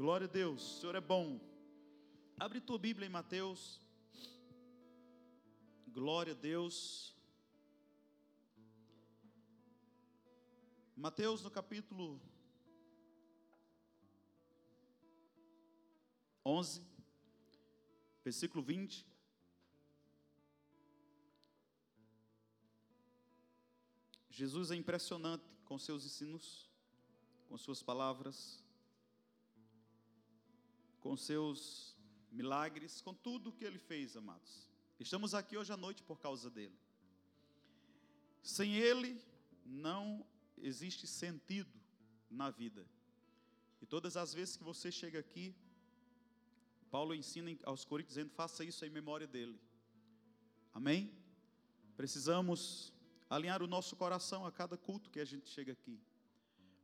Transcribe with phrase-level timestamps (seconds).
[0.00, 1.38] Glória a Deus, o Senhor é bom.
[2.38, 3.78] Abre tua Bíblia em Mateus.
[5.88, 7.14] Glória a Deus.
[10.96, 12.18] Mateus no capítulo
[16.46, 16.82] 11,
[18.24, 19.06] versículo 20.
[24.30, 26.70] Jesus é impressionante com seus ensinos,
[27.50, 28.64] com suas palavras,
[31.00, 31.96] com seus
[32.30, 34.68] milagres, com tudo que ele fez, amados.
[34.98, 36.78] Estamos aqui hoje à noite por causa dele.
[38.42, 39.20] Sem ele,
[39.64, 40.24] não
[40.58, 41.72] existe sentido
[42.30, 42.86] na vida.
[43.80, 45.54] E todas as vezes que você chega aqui,
[46.90, 49.58] Paulo ensina aos Coríntios dizendo: faça isso em memória dele.
[50.72, 51.12] Amém?
[51.96, 52.92] Precisamos
[53.28, 55.98] alinhar o nosso coração a cada culto que a gente chega aqui.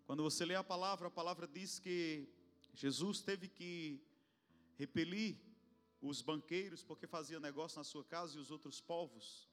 [0.07, 2.29] Quando você lê a palavra, a palavra diz que
[2.73, 4.01] Jesus teve que
[4.77, 5.37] repelir
[6.01, 9.49] os banqueiros porque fazia negócio na sua casa e os outros povos.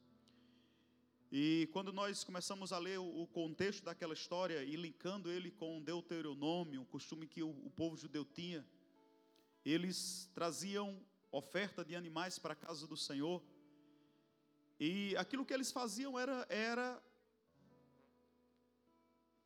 [1.31, 6.81] E quando nós começamos a ler o contexto daquela história e linkando ele com Deuteronômio,
[6.81, 8.63] um costume que o povo judeu tinha,
[9.65, 13.41] eles traziam oferta de animais para a casa do Senhor.
[14.79, 17.01] E aquilo que eles faziam era, era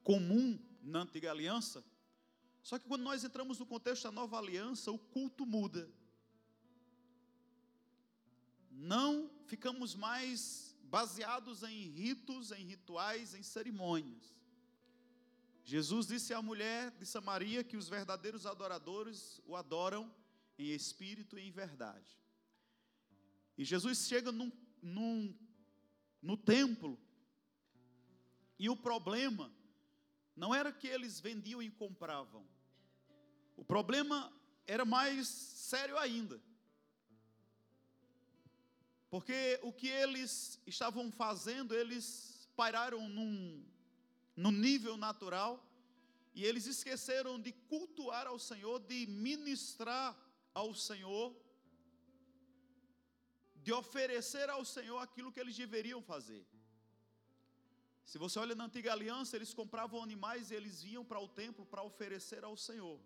[0.04, 1.84] comum na antiga aliança.
[2.68, 5.90] Só que quando nós entramos no contexto da nova aliança, o culto muda.
[8.70, 14.36] Não ficamos mais baseados em ritos, em rituais, em cerimônias.
[15.64, 20.14] Jesus disse à mulher de Samaria que os verdadeiros adoradores o adoram
[20.60, 22.20] em espírito e em verdade.
[23.58, 24.52] E Jesus chega num,
[24.82, 25.34] num,
[26.22, 27.00] no templo,
[28.60, 29.50] e o problema
[30.36, 32.46] não era que eles vendiam e compravam,
[33.58, 34.32] o problema
[34.66, 36.40] era mais sério ainda.
[39.10, 43.66] Porque o que eles estavam fazendo, eles pararam num,
[44.36, 45.64] no nível natural,
[46.36, 50.16] e eles esqueceram de cultuar ao Senhor, de ministrar
[50.54, 51.36] ao Senhor,
[53.56, 56.46] de oferecer ao Senhor aquilo que eles deveriam fazer.
[58.06, 61.66] Se você olha na antiga aliança, eles compravam animais e eles iam para o templo
[61.66, 63.00] para oferecer ao Senhor,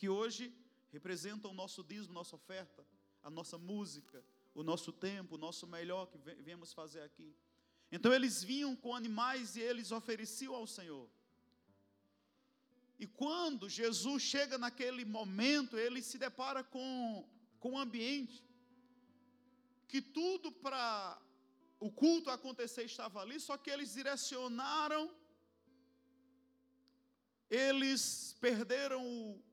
[0.00, 0.44] que hoje
[0.90, 2.86] representam o nosso dízimo, nossa oferta,
[3.22, 4.24] a nossa música,
[4.54, 7.36] o nosso tempo, o nosso melhor que viemos fazer aqui.
[7.92, 11.06] Então eles vinham com animais e eles ofereciam ao Senhor.
[12.98, 17.28] E quando Jesus chega naquele momento, ele se depara com,
[17.58, 18.42] com um ambiente
[19.86, 21.20] que tudo para
[21.78, 25.14] o culto acontecer estava ali, só que eles direcionaram,
[27.50, 29.49] eles perderam o,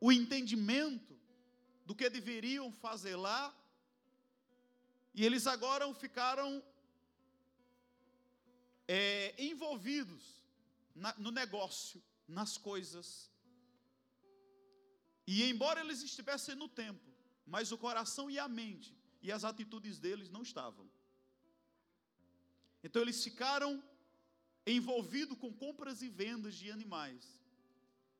[0.00, 1.18] o entendimento
[1.84, 3.54] do que deveriam fazer lá,
[5.14, 6.62] e eles agora ficaram
[8.86, 10.40] é, envolvidos
[10.94, 13.30] na, no negócio, nas coisas.
[15.26, 17.12] E embora eles estivessem no templo,
[17.46, 20.88] mas o coração e a mente e as atitudes deles não estavam.
[22.82, 23.82] Então eles ficaram
[24.66, 27.40] envolvidos com compras e vendas de animais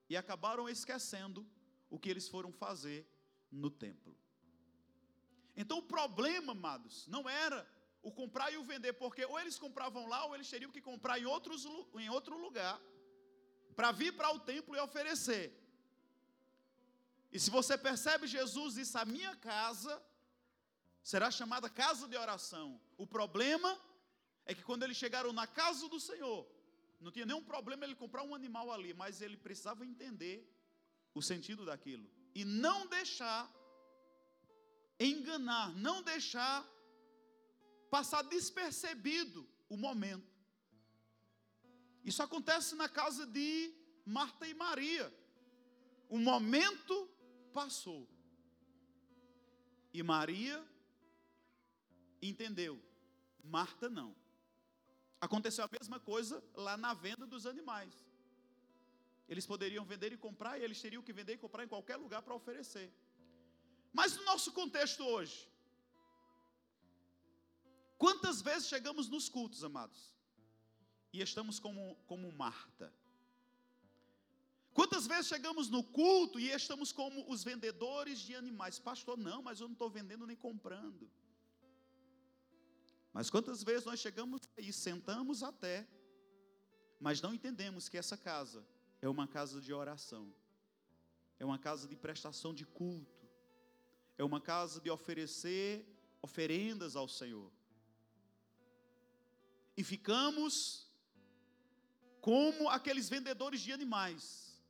[0.08, 1.46] e acabaram esquecendo
[1.90, 3.06] o que eles foram fazer
[3.50, 4.16] no templo.
[5.56, 7.66] Então o problema, amados, não era
[8.02, 11.18] o comprar e o vender, porque ou eles compravam lá ou eles teriam que comprar
[11.18, 12.80] em, outros, em outro lugar
[13.74, 15.46] para vir para o templo e oferecer.
[17.30, 20.02] E se você percebe, Jesus disse: A minha casa
[21.02, 22.80] será chamada casa de oração.
[22.96, 23.78] O problema
[24.46, 26.48] é que quando eles chegaram na casa do Senhor,
[27.00, 30.36] não tinha nenhum problema ele comprar um animal ali, mas ele precisava entender
[31.18, 33.52] o sentido daquilo e não deixar
[34.98, 36.66] enganar, não deixar
[37.90, 40.32] passar despercebido o momento.
[42.04, 43.74] Isso acontece na casa de
[44.06, 45.12] Marta e Maria.
[46.08, 47.10] O momento
[47.52, 48.08] passou.
[49.92, 50.64] E Maria
[52.22, 52.80] entendeu.
[53.42, 54.14] Marta não.
[55.20, 58.07] Aconteceu a mesma coisa lá na venda dos animais.
[59.28, 62.22] Eles poderiam vender e comprar, e eles teriam que vender e comprar em qualquer lugar
[62.22, 62.90] para oferecer.
[63.92, 65.48] Mas no nosso contexto hoje,
[67.98, 70.14] quantas vezes chegamos nos cultos, amados,
[71.12, 72.92] e estamos como, como Marta?
[74.72, 78.78] Quantas vezes chegamos no culto e estamos como os vendedores de animais?
[78.78, 81.10] Pastor, não, mas eu não estou vendendo nem comprando.
[83.12, 85.86] Mas quantas vezes nós chegamos e sentamos até,
[87.00, 88.64] mas não entendemos que essa casa
[89.00, 90.32] é uma casa de oração.
[91.40, 93.24] é uma casa de prestação de culto,
[94.16, 95.86] é uma casa de oferecer
[96.20, 97.52] oferendas ao Senhor.
[99.76, 100.90] E ficamos
[102.20, 104.60] como aqueles vendedores de animais,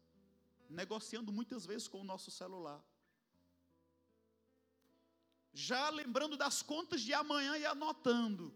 [0.68, 2.84] negociando muitas vezes com o nosso celular.
[5.54, 8.54] Já lembrando das contas de amanhã e anotando.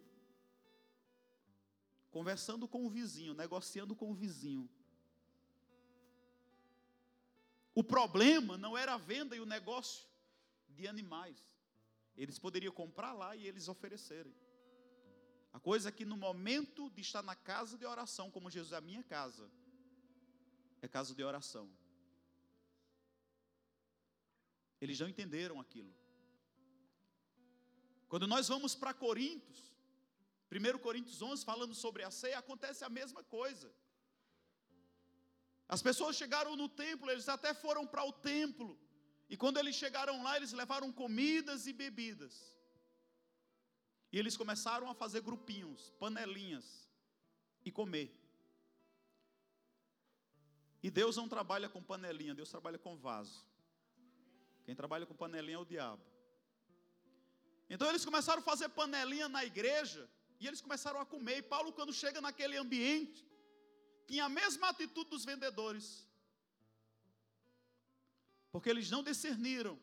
[2.10, 4.68] Conversando com o vizinho, negociando com o vizinho.
[7.74, 10.06] O problema não era a venda e o negócio
[10.68, 11.40] de animais.
[12.16, 14.34] Eles poderiam comprar lá e eles oferecerem.
[15.52, 18.80] A coisa é que no momento de estar na casa de oração, como Jesus a
[18.80, 19.50] minha casa,
[20.80, 21.70] é casa de oração.
[24.80, 25.94] Eles não entenderam aquilo.
[28.08, 29.72] Quando nós vamos para Coríntios,
[30.50, 33.72] 1 Coríntios 11, falando sobre a ceia, acontece a mesma coisa.
[35.74, 38.70] As pessoas chegaram no templo, eles até foram para o templo.
[39.32, 42.34] E quando eles chegaram lá, eles levaram comidas e bebidas.
[44.12, 46.66] E eles começaram a fazer grupinhos, panelinhas
[47.64, 48.10] e comer.
[50.82, 53.40] E Deus não trabalha com panelinha, Deus trabalha com vaso.
[54.66, 56.04] Quem trabalha com panelinha é o diabo.
[57.70, 60.06] Então eles começaram a fazer panelinha na igreja
[60.38, 61.38] e eles começaram a comer.
[61.38, 63.31] E Paulo, quando chega naquele ambiente,
[64.06, 66.06] tinha a mesma atitude dos vendedores.
[68.50, 69.78] Porque eles não discerniram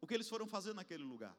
[0.00, 1.36] o que eles foram fazer naquele lugar.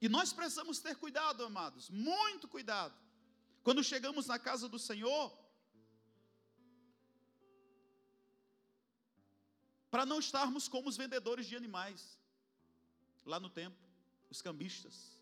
[0.00, 2.94] E nós precisamos ter cuidado, amados, muito cuidado.
[3.62, 5.32] Quando chegamos na casa do Senhor,
[9.88, 12.18] para não estarmos como os vendedores de animais
[13.24, 13.78] lá no templo,
[14.28, 15.16] os cambistas.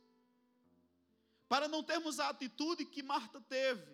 [1.48, 3.84] Para não termos a atitude que Marta teve,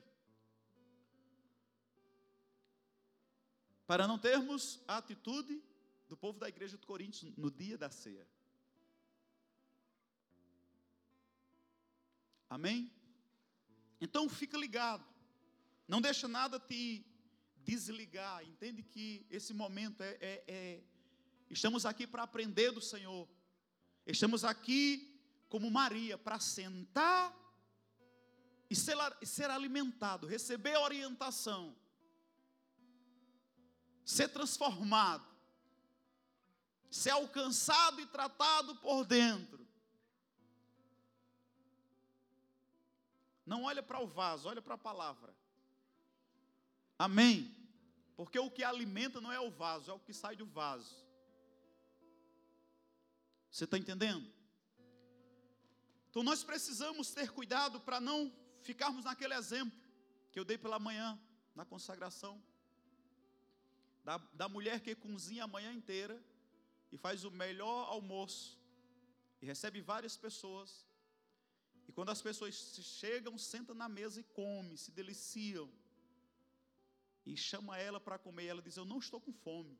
[3.87, 5.62] para não termos a atitude
[6.09, 8.27] do povo da igreja de Coríntios no dia da ceia.
[12.49, 12.93] Amém?
[14.00, 15.05] Então fica ligado.
[15.87, 17.05] Não deixa nada te
[17.59, 18.44] desligar.
[18.44, 20.83] Entende que esse momento é, é, é
[21.49, 23.29] estamos aqui para aprender do Senhor.
[24.06, 27.35] Estamos aqui como Maria para sentar
[28.69, 31.77] e ser, ser alimentado, receber orientação
[34.06, 35.26] ser transformado,
[36.88, 39.67] ser alcançado e tratado por dentro.
[43.44, 45.35] Não olha para o vaso, olha para a palavra.
[46.97, 47.53] Amém.
[48.17, 50.94] Porque o que alimenta não é o vaso, é o que sai do vaso.
[53.50, 54.32] Você está entendendo?
[56.09, 58.32] Então nós precisamos ter cuidado para não
[58.62, 59.79] ficarmos naquele exemplo
[60.31, 61.19] que eu dei pela manhã,
[61.55, 62.41] na consagração
[64.06, 66.17] da, da mulher que cozinha a manhã inteira
[66.93, 68.56] e faz o melhor almoço
[69.43, 70.87] e recebe várias pessoas.
[71.88, 72.55] E quando as pessoas
[73.00, 75.69] chegam, sentam na mesa e comem, se deliciam.
[77.25, 79.76] E chama ela para comer, e ela diz: Eu não estou com fome.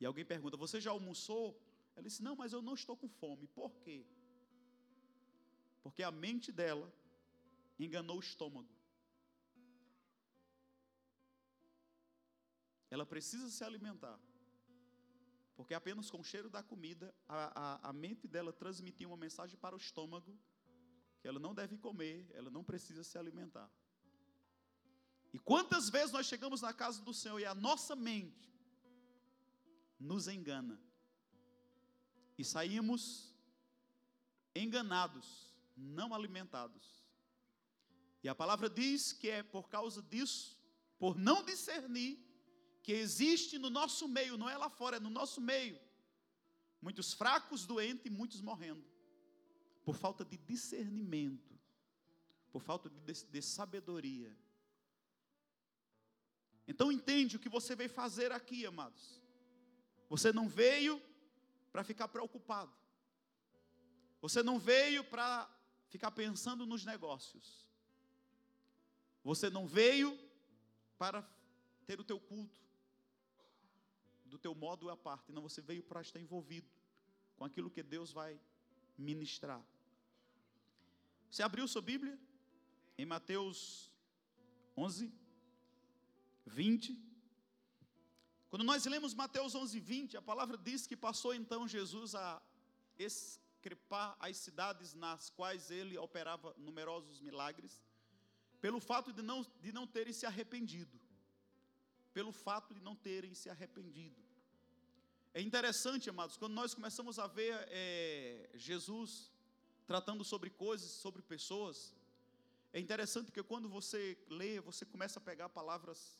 [0.00, 1.60] E alguém pergunta: Você já almoçou?
[1.96, 3.48] Ela disse: Não, mas eu não estou com fome.
[3.48, 4.06] Por quê?
[5.82, 6.88] Porque a mente dela
[7.86, 8.72] enganou o estômago.
[12.92, 14.20] Ela precisa se alimentar.
[15.56, 19.56] Porque apenas com o cheiro da comida, a, a, a mente dela transmitia uma mensagem
[19.58, 20.38] para o estômago
[21.18, 23.70] que ela não deve comer, ela não precisa se alimentar.
[25.32, 28.52] E quantas vezes nós chegamos na casa do Senhor e a nossa mente
[29.98, 30.78] nos engana
[32.36, 33.34] e saímos
[34.54, 37.06] enganados, não alimentados.
[38.22, 40.60] E a palavra diz que é por causa disso,
[40.98, 42.31] por não discernir,
[42.82, 45.80] que existe no nosso meio, não é lá fora, é no nosso meio.
[46.80, 48.84] Muitos fracos, doentes e muitos morrendo.
[49.84, 51.58] Por falta de discernimento,
[52.50, 54.36] por falta de, de, sabedoria.
[56.66, 59.20] Então entende o que você veio fazer aqui, amados.
[60.08, 61.00] Você não veio
[61.70, 62.72] para ficar preocupado.
[64.20, 65.48] Você não veio para
[65.88, 67.68] ficar pensando nos negócios.
[69.22, 70.18] Você não veio
[70.98, 71.22] para
[71.86, 72.62] ter o teu culto
[74.32, 76.68] do teu modo à parte, não, você veio para estar envolvido
[77.36, 78.40] com aquilo que Deus vai
[78.96, 79.62] ministrar.
[81.30, 82.18] Você abriu sua Bíblia
[82.96, 83.90] em Mateus
[84.74, 85.12] 11,
[86.46, 86.98] 20.
[88.48, 92.42] Quando nós lemos Mateus 11, 20, a palavra diz que passou então Jesus a
[92.98, 97.78] escrepar as cidades nas quais ele operava numerosos milagres,
[98.62, 100.98] pelo fato de não, de não terem se arrependido.
[102.12, 104.20] Pelo fato de não terem se arrependido.
[105.34, 109.30] É interessante, amados, quando nós começamos a ver é, Jesus
[109.86, 111.94] tratando sobre coisas, sobre pessoas,
[112.72, 116.18] é interessante porque quando você lê, você começa a pegar palavras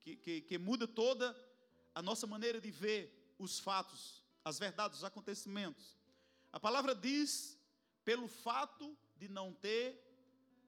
[0.00, 1.36] que, que, que muda toda
[1.94, 5.96] a nossa maneira de ver os fatos, as verdades, os acontecimentos.
[6.52, 7.58] A palavra diz
[8.04, 10.00] pelo fato de não ter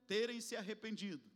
[0.07, 1.32] terem se arrependido.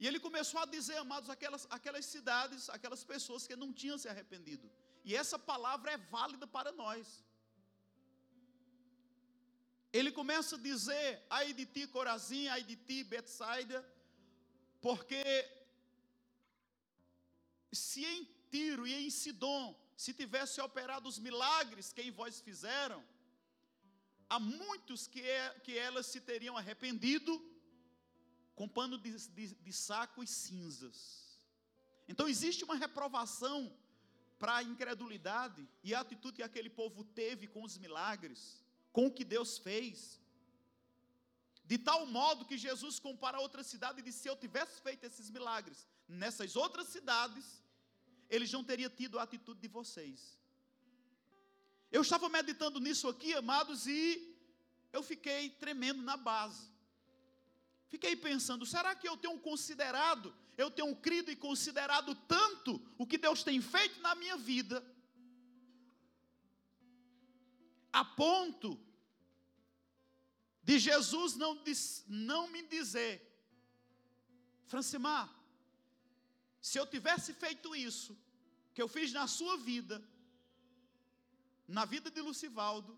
[0.00, 4.08] E ele começou a dizer, amados, aquelas, aquelas cidades, aquelas pessoas que não tinham se
[4.08, 4.68] arrependido.
[5.04, 7.22] E essa palavra é válida para nós.
[9.92, 13.78] Ele começa a dizer, ai de ti Corazim, ai de ti Betsaida,
[14.80, 15.22] porque
[17.70, 23.04] se em Tiro e em Sidom se tivesse operado os milagres que em vós fizeram,
[24.30, 27.49] há muitos que, é, que elas se teriam arrependido
[28.54, 31.38] com pano de, de, de saco e cinzas.
[32.08, 33.72] Então existe uma reprovação
[34.38, 39.12] para a incredulidade e a atitude que aquele povo teve com os milagres, com o
[39.12, 40.20] que Deus fez.
[41.64, 45.04] De tal modo que Jesus compara a outra cidade e disse: se eu tivesse feito
[45.04, 47.62] esses milagres nessas outras cidades,
[48.28, 50.38] eles não teriam tido a atitude de vocês.
[51.92, 54.36] Eu estava meditando nisso aqui, amados, e
[54.92, 56.69] eu fiquei tremendo na base.
[57.90, 63.18] Fiquei pensando, será que eu tenho considerado, eu tenho crido e considerado tanto o que
[63.18, 64.76] Deus tem feito na minha vida,
[67.92, 68.80] a ponto
[70.62, 71.60] de Jesus não,
[72.06, 73.14] não me dizer,
[74.68, 75.28] Francimar,
[76.60, 78.16] se eu tivesse feito isso,
[78.72, 80.00] que eu fiz na sua vida,
[81.66, 82.96] na vida de Lucivaldo,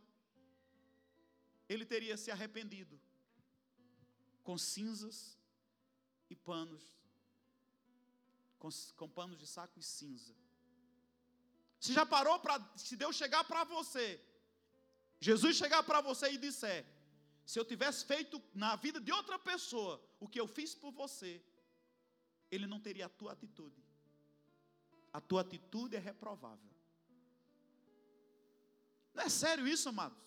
[1.66, 3.00] ele teria se arrependido
[4.42, 5.38] com cinzas
[6.28, 6.82] e panos,
[8.58, 10.34] com, com panos de saco e cinza.
[11.78, 14.20] Se já parou para, se Deus chegar para você,
[15.20, 16.86] Jesus chegar para você e disser:
[17.44, 21.42] se eu tivesse feito na vida de outra pessoa o que eu fiz por você,
[22.50, 23.82] ele não teria a tua atitude.
[25.12, 26.70] A tua atitude é reprovável.
[29.12, 30.18] Não é sério isso, amados?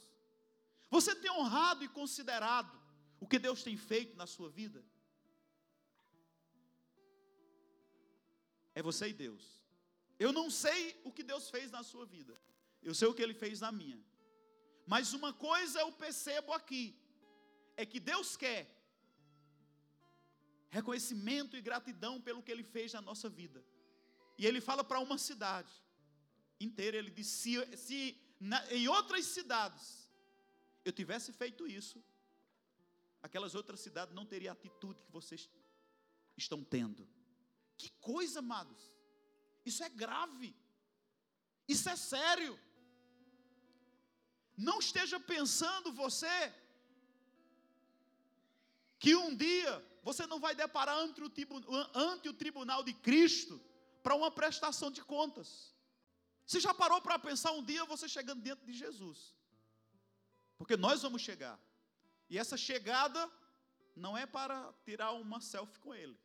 [0.89, 2.84] Você tem honrado e considerado
[3.25, 4.79] o que Deus tem feito na sua vida?
[8.79, 9.43] É você e Deus.
[10.25, 12.39] Eu não sei o que Deus fez na sua vida.
[12.83, 13.99] Eu sei o que Ele fez na minha.
[14.85, 16.83] Mas uma coisa eu percebo aqui:
[17.75, 18.63] é que Deus quer
[20.69, 23.65] reconhecimento e gratidão pelo que Ele fez na nossa vida.
[24.37, 25.73] E Ele fala para uma cidade
[26.59, 27.99] inteira: Ele diz, se, se
[28.39, 30.07] na, em outras cidades
[30.87, 31.99] eu tivesse feito isso,
[33.25, 35.49] aquelas outras cidades não teriam a atitude que vocês
[36.37, 37.07] estão tendo.
[37.77, 38.81] Que coisa, amados.
[39.65, 40.55] Isso é grave.
[41.67, 42.53] Isso é sério.
[44.55, 46.53] Não esteja pensando você
[48.99, 51.31] que um dia você não vai deparar ante o,
[51.93, 53.59] ante o tribunal de Cristo
[54.03, 55.73] para uma prestação de contas.
[56.45, 59.35] Você já parou para pensar um dia você chegando dentro de Jesus?
[60.59, 61.59] Porque nós vamos chegar.
[62.29, 63.31] E essa chegada
[63.95, 66.17] não é para tirar uma selfie com ele.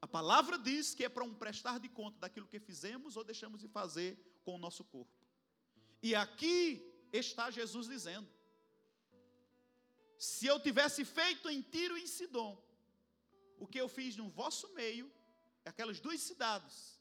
[0.00, 3.60] A palavra diz que é para um prestar de conta daquilo que fizemos ou deixamos
[3.60, 5.12] de fazer com o nosso corpo.
[6.02, 8.28] E aqui está Jesus dizendo:
[10.18, 12.60] se eu tivesse feito em Tiro e em Sidom
[13.58, 15.10] o que eu fiz no vosso meio,
[15.64, 17.00] aquelas duas cidades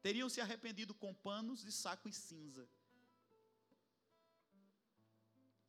[0.00, 2.68] teriam se arrependido com panos de saco e cinza.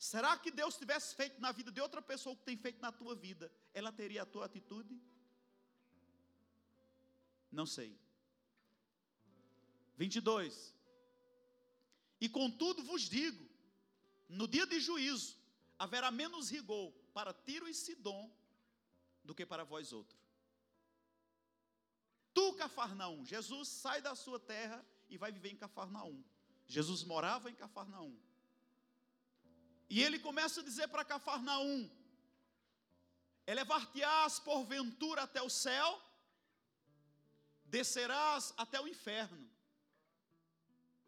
[0.01, 2.91] Será que Deus tivesse feito na vida de outra pessoa o que tem feito na
[2.91, 4.99] tua vida, ela teria a tua atitude?
[7.51, 7.95] Não sei.
[9.97, 10.73] 22.
[12.19, 13.47] E contudo vos digo:
[14.27, 15.37] no dia de juízo
[15.77, 18.35] haverá menos rigor para Tiro e Sidom
[19.23, 20.19] do que para vós outros.
[22.33, 26.23] Tu, Cafarnaum, Jesus sai da sua terra e vai viver em Cafarnaum.
[26.65, 28.19] Jesus morava em Cafarnaum.
[29.95, 31.79] E ele começa a dizer para Cafarnaum:
[33.45, 35.89] Elevar-te-ás porventura até o céu,
[37.65, 39.45] descerás até o inferno.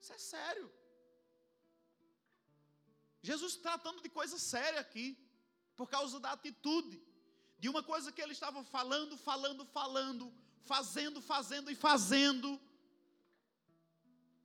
[0.01, 0.67] Isso é sério.
[3.29, 5.07] Jesus tratando de coisa séria aqui,
[5.77, 7.01] por causa da atitude,
[7.57, 10.25] de uma coisa que ele estava falando, falando, falando,
[10.65, 12.59] fazendo, fazendo e fazendo.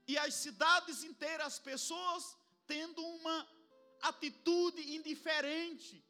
[0.07, 2.37] E as cidades inteiras, as pessoas
[2.69, 3.58] tendo uma
[4.03, 6.05] atitude indiferente.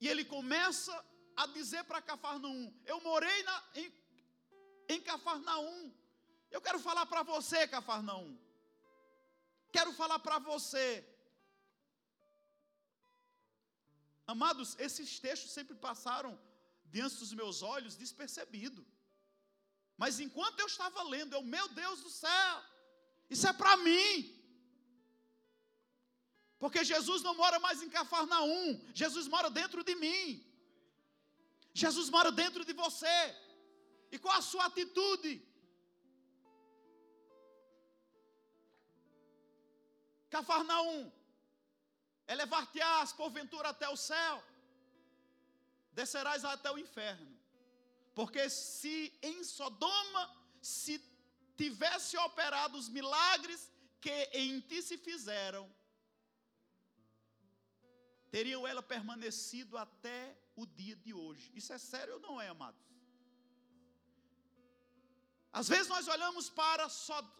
[0.00, 0.94] E ele começa
[1.36, 3.92] a dizer para Cafarnaum: Eu morei na, em,
[4.88, 5.92] em Cafarnaum.
[6.50, 8.38] Eu quero falar para você, Cafarnaum.
[9.72, 11.04] Quero falar para você.
[14.26, 16.38] Amados, esses textos sempre passaram
[16.86, 18.86] diante dos meus olhos despercebido.
[19.96, 22.64] Mas enquanto eu estava lendo, eu, meu Deus do céu,
[23.28, 24.32] isso é para mim.
[26.58, 30.22] Porque Jesus não mora mais em Cafarnaum, Jesus mora dentro de mim.
[31.82, 33.18] Jesus mora dentro de você.
[34.10, 35.32] E qual a sua atitude?
[40.30, 41.12] Cafarnaum,
[42.26, 44.42] elevar-te-ás porventura até o céu,
[45.92, 47.30] descerás até o inferno.
[48.14, 50.22] Porque se em Sodoma
[50.60, 50.94] se
[51.56, 53.70] tivesse operado os milagres
[54.00, 55.70] que em ti se fizeram,
[58.30, 61.50] teriam ela permanecido até o dia de hoje.
[61.54, 62.84] Isso é sério ou não é, amados?
[65.52, 66.86] Às vezes nós olhamos para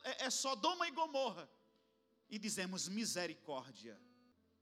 [0.02, 1.48] é, é Sodoma e Gomorra
[2.30, 4.00] e dizemos misericórdia.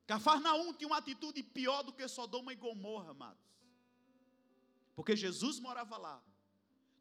[0.06, 3.44] Cafarnaum tinha uma atitude pior do que Sodoma e Gomorra, amados.
[4.94, 6.22] Porque Jesus morava lá.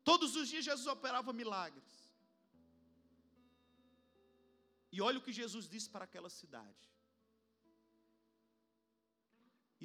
[0.03, 2.02] Todos os dias Jesus operava milagres.
[4.93, 6.83] E olha o que Jesus disse para aquela cidade.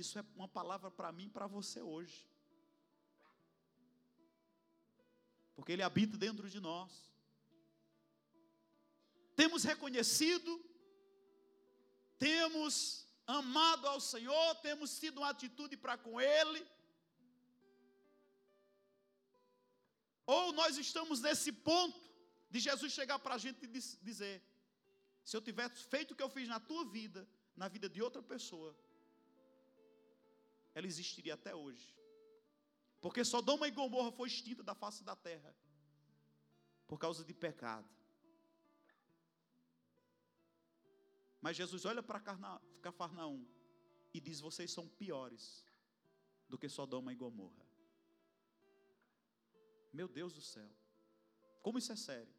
[0.03, 2.19] Isso é uma palavra para mim e para você hoje.
[5.57, 6.93] Porque Ele habita dentro de nós.
[9.35, 10.53] Temos reconhecido
[12.19, 16.67] temos amado ao Senhor, temos tido uma atitude para com Ele,
[20.27, 21.99] ou nós estamos nesse ponto
[22.51, 24.43] de Jesus chegar para a gente e dizer:
[25.29, 28.23] se eu tivesse feito o que eu fiz na tua vida, na vida de outra
[28.23, 28.75] pessoa,
[30.75, 31.95] ela existiria até hoje.
[32.99, 35.55] Porque Sodoma e Gomorra foi extinta da face da terra
[36.87, 37.87] por causa de pecado.
[41.43, 42.23] Mas Jesus olha para
[42.81, 43.47] Cafarnaum
[44.15, 45.63] e diz: Vocês são piores
[46.49, 47.67] do que Sodoma e Gomorra.
[49.93, 50.75] Meu Deus do céu,
[51.61, 52.38] como isso é sério?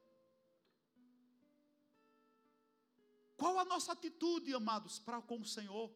[3.39, 5.89] Qual a nossa atitude, amados, para com o Senhor?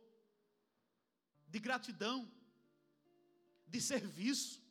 [1.53, 2.19] De gratidão,
[3.73, 4.61] de serviço,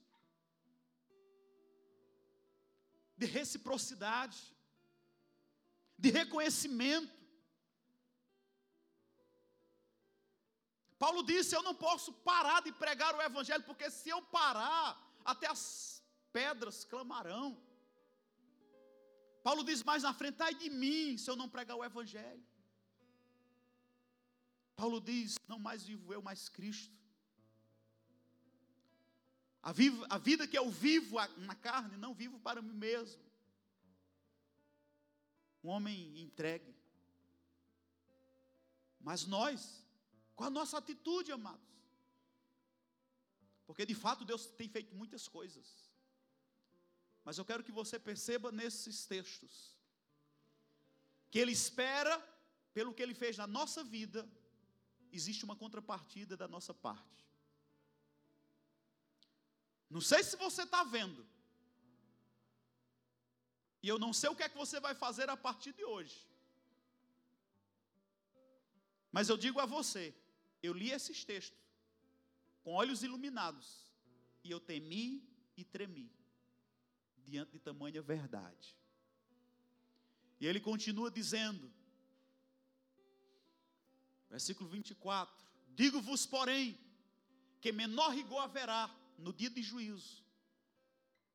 [3.21, 4.39] de reciprocidade,
[5.99, 7.21] de reconhecimento.
[10.99, 14.87] Paulo disse: Eu não posso parar de pregar o Evangelho, porque se eu parar,
[15.33, 17.47] até as pedras clamarão.
[19.43, 22.52] Paulo diz mais na frente: ai de mim, se eu não pregar o Evangelho.
[24.77, 26.95] Paulo diz: Não mais vivo eu, mas Cristo.
[29.63, 33.23] A, vivo, a vida que eu vivo na carne, não vivo para mim mesmo.
[35.63, 36.75] Um homem entregue.
[38.99, 39.85] Mas nós,
[40.35, 41.73] qual a nossa atitude, amados?
[43.67, 45.91] Porque de fato Deus tem feito muitas coisas.
[47.25, 49.77] Mas eu quero que você perceba nesses textos
[51.31, 52.15] que Ele espera,
[52.75, 54.29] pelo que Ele fez na nossa vida,
[55.12, 57.22] existe uma contrapartida da nossa parte.
[59.90, 61.27] Não sei se você está vendo,
[63.83, 66.27] e eu não sei o que é que você vai fazer a partir de hoje,
[69.11, 70.14] mas eu digo a você:
[70.62, 71.61] eu li esses textos
[72.62, 73.92] com olhos iluminados
[74.42, 76.11] e eu temi e tremi
[77.27, 78.77] diante de tamanha verdade.
[80.40, 81.72] E ele continua dizendo,
[84.33, 86.79] versículo 24: Digo-vos, porém,
[87.61, 90.25] que menor rigor haverá no dia de juízo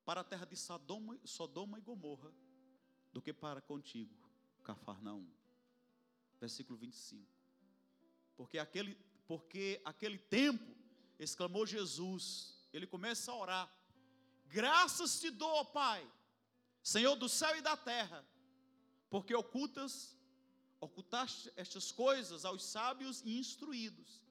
[0.03, 2.33] para a terra de Sodoma, Sodoma e Gomorra
[3.13, 4.13] do que para contigo,
[4.63, 5.29] Cafarnaum.
[6.39, 7.23] Versículo 25.
[8.36, 10.73] Porque aquele porque aquele tempo,
[11.19, 13.71] exclamou Jesus, ele começa a orar:
[14.47, 16.10] Graças te dou, Pai,
[16.81, 18.25] Senhor do céu e da terra,
[19.07, 20.16] porque ocultas,
[20.79, 24.21] ocultaste estas coisas aos sábios e instruídos,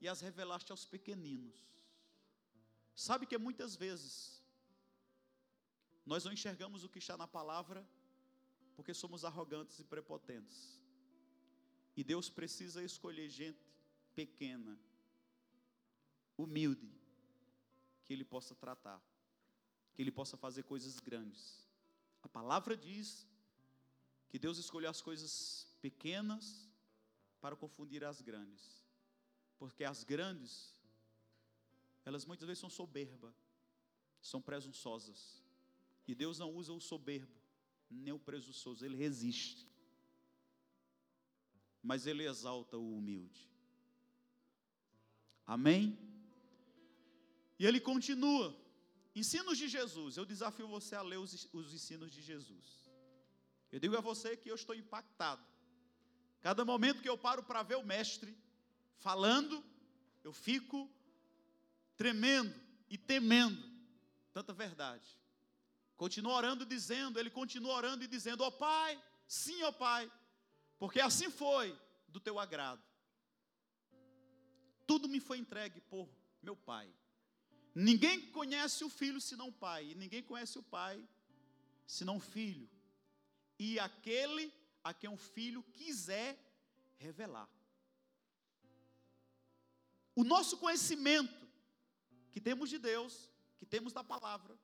[0.00, 1.56] e as revelaste aos pequeninos.
[2.94, 4.42] Sabe que muitas vezes
[6.04, 7.86] nós não enxergamos o que está na palavra,
[8.74, 10.80] porque somos arrogantes e prepotentes.
[11.96, 13.60] E Deus precisa escolher gente
[14.14, 14.80] pequena,
[16.36, 16.90] humilde,
[18.04, 19.02] que Ele possa tratar,
[19.94, 21.68] que Ele possa fazer coisas grandes.
[22.22, 23.27] A palavra diz
[24.28, 26.68] que Deus escolheu as coisas pequenas
[27.40, 28.84] para confundir as grandes,
[29.58, 30.74] porque as grandes,
[32.04, 33.34] elas muitas vezes são soberba,
[34.20, 35.42] são presunçosas.
[36.06, 37.34] E Deus não usa o soberbo,
[37.90, 39.66] nem o presunçoso, ele resiste.
[41.82, 43.48] Mas ele exalta o humilde.
[45.46, 45.98] Amém?
[47.58, 48.54] E ele continua.
[49.14, 50.16] Ensinos de Jesus.
[50.16, 52.87] Eu desafio você a ler os, os ensinos de Jesus.
[53.70, 55.42] Eu digo a você que eu estou impactado.
[56.40, 58.36] Cada momento que eu paro para ver o mestre
[58.96, 59.64] falando,
[60.24, 60.90] eu fico
[61.96, 62.54] tremendo
[62.88, 63.62] e temendo
[64.32, 65.18] tanta verdade.
[65.96, 69.72] Continua orando e dizendo, ele continua orando e dizendo: Ó oh, Pai, sim, ó oh,
[69.72, 70.10] Pai,
[70.78, 71.76] porque assim foi
[72.06, 72.82] do teu agrado.
[74.86, 76.08] Tudo me foi entregue por
[76.40, 76.88] meu Pai.
[77.74, 81.00] Ninguém conhece o filho senão o pai, e ninguém conhece o pai
[81.86, 82.68] senão o filho,
[83.58, 86.38] e aquele a quem o filho quiser
[86.96, 87.48] revelar.
[90.14, 91.48] O nosso conhecimento
[92.32, 94.58] que temos de Deus, que temos da palavra,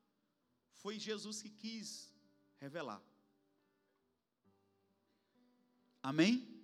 [0.73, 2.13] foi Jesus que quis
[2.59, 3.03] revelar.
[6.03, 6.55] Amém?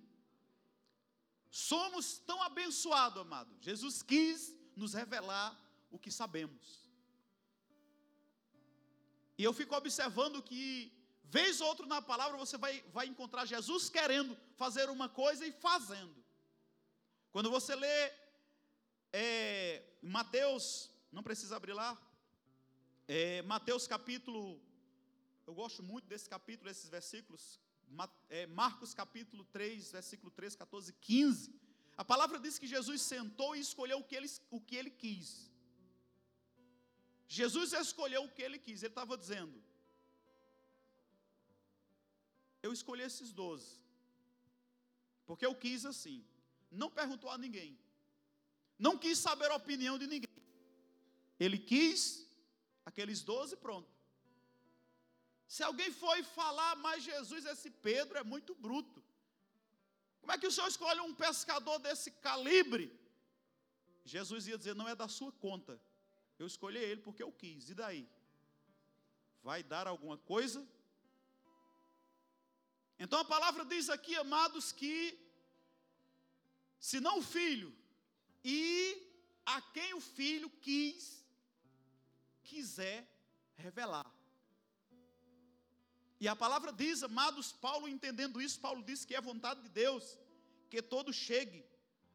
[1.49, 3.57] Somos tão abençoados, amado.
[3.59, 5.57] Jesus quis nos revelar
[5.89, 6.89] o que sabemos.
[9.37, 10.91] E eu fico observando que,
[11.35, 15.51] vez ou outra na palavra, você vai, vai encontrar Jesus querendo fazer uma coisa e
[15.67, 16.15] fazendo.
[17.31, 18.11] Quando você lê
[19.13, 20.65] é, Mateus,
[21.09, 21.89] não precisa abrir lá,
[23.07, 24.59] é, Mateus capítulo,
[25.47, 27.61] eu gosto muito desse capítulo, desses versículos,
[28.29, 31.55] é, Marcos capítulo 3, versículo 13, 14, 15.
[31.95, 35.49] A palavra diz que Jesus sentou e escolheu o que ele, o que ele quis.
[37.25, 39.70] Jesus escolheu o que ele quis, ele estava dizendo:
[42.61, 43.71] Eu escolhi esses doze,
[45.25, 46.23] porque eu quis assim,
[46.69, 47.77] não perguntou a ninguém,
[48.77, 50.35] não quis saber a opinião de ninguém,
[51.39, 52.01] ele quis
[52.85, 53.89] aqueles doze, pronto.
[55.47, 59.03] Se alguém foi falar, mas Jesus, esse Pedro é muito bruto.
[60.21, 62.85] Como é que o senhor escolhe um pescador desse calibre?
[64.05, 65.81] Jesus ia dizer: não é da sua conta,
[66.39, 67.69] eu escolhi ele porque eu quis.
[67.69, 68.07] E daí?
[69.43, 70.65] Vai dar alguma coisa?
[73.03, 74.95] Então a palavra diz aqui, amados, que
[76.79, 77.69] se não o filho
[78.43, 78.61] e
[79.43, 81.25] a quem o filho quis,
[82.43, 82.99] quiser
[83.55, 84.09] revelar.
[86.19, 90.15] E a palavra diz, amados, Paulo entendendo isso, Paulo diz que é vontade de Deus
[90.69, 91.65] que todo chegue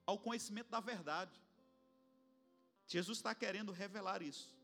[0.07, 1.37] ao conhecimento da verdade.
[2.87, 4.55] Jesus está querendo revelar isso.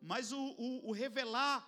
[0.00, 1.60] Mas o, o, o, revelar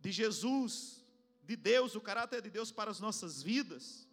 [0.00, 1.01] de Jesus,
[1.42, 4.08] de Deus, o caráter de Deus para as nossas vidas,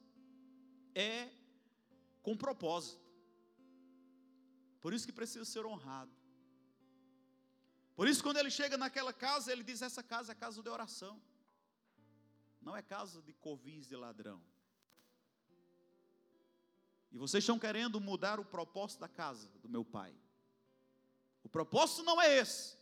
[0.95, 1.29] é
[2.21, 3.07] com propósito.
[4.81, 6.11] Por isso que precisa ser honrado.
[7.95, 11.21] Por isso, quando ele chega naquela casa, ele diz: Essa casa é casa de oração,
[12.61, 14.41] não é casa de covis de ladrão.
[17.11, 20.15] E vocês estão querendo mudar o propósito da casa do meu pai.
[21.43, 22.77] O propósito não é esse.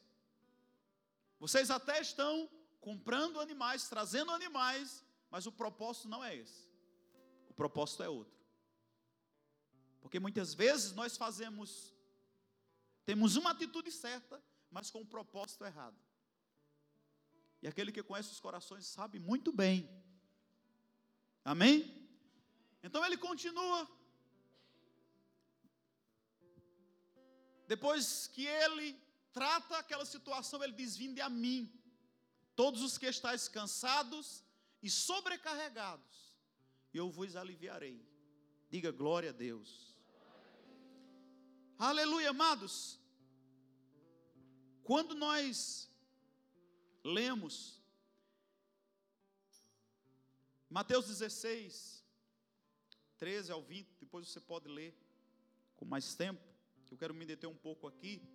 [1.40, 2.50] Vocês até estão
[2.88, 6.62] comprando animais, trazendo animais, mas o propósito não é esse.
[7.50, 8.40] O propósito é outro.
[10.00, 11.94] Porque muitas vezes nós fazemos,
[13.06, 16.00] temos uma atitude certa, mas com o um propósito errado.
[17.62, 19.78] E aquele que conhece os corações sabe muito bem.
[21.44, 22.08] Amém?
[22.82, 23.86] Então ele continua
[27.68, 28.98] Depois que ele
[29.34, 31.77] trata aquela situação, ele diz: Vinde a mim,
[32.58, 34.44] todos os que estáis cansados
[34.82, 36.34] e sobrecarregados,
[36.92, 38.04] eu vos aliviarei.
[38.68, 39.96] Diga glória a Deus.
[41.78, 43.00] Aleluia, amados.
[44.84, 45.88] Quando nós
[47.04, 47.80] lemos
[50.68, 52.04] Mateus 16,
[53.20, 54.98] 13 ao 20, depois você pode ler
[55.76, 56.44] com mais tempo.
[56.90, 58.28] Eu quero me deter um pouco aqui.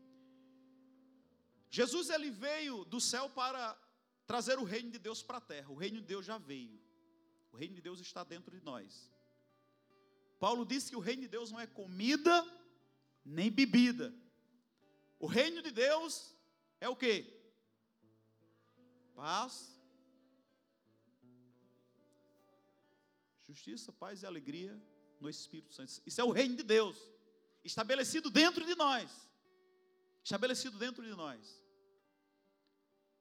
[1.69, 3.77] Jesus ele veio do céu para
[4.27, 5.71] trazer o reino de Deus para a terra.
[5.71, 6.81] O reino de Deus já veio.
[7.53, 9.11] O reino de Deus está dentro de nós.
[10.39, 12.45] Paulo disse que o reino de Deus não é comida
[13.25, 14.13] nem bebida.
[15.19, 16.35] O reino de Deus
[16.81, 17.41] é o que?
[19.15, 19.79] Paz,
[23.43, 24.81] justiça, paz e alegria
[25.21, 26.03] no Espírito Santo.
[26.05, 26.97] Isso é o reino de Deus
[27.63, 29.11] estabelecido dentro de nós.
[30.25, 31.63] Estabelecido dentro de nós.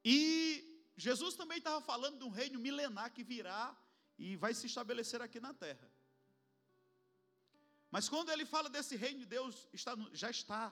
[0.04, 0.71] E
[1.02, 3.76] Jesus também estava falando de um reino milenar que virá
[4.18, 5.90] e vai se estabelecer aqui na terra.
[7.90, 10.64] Mas quando ele fala desse reino de Deus, está já está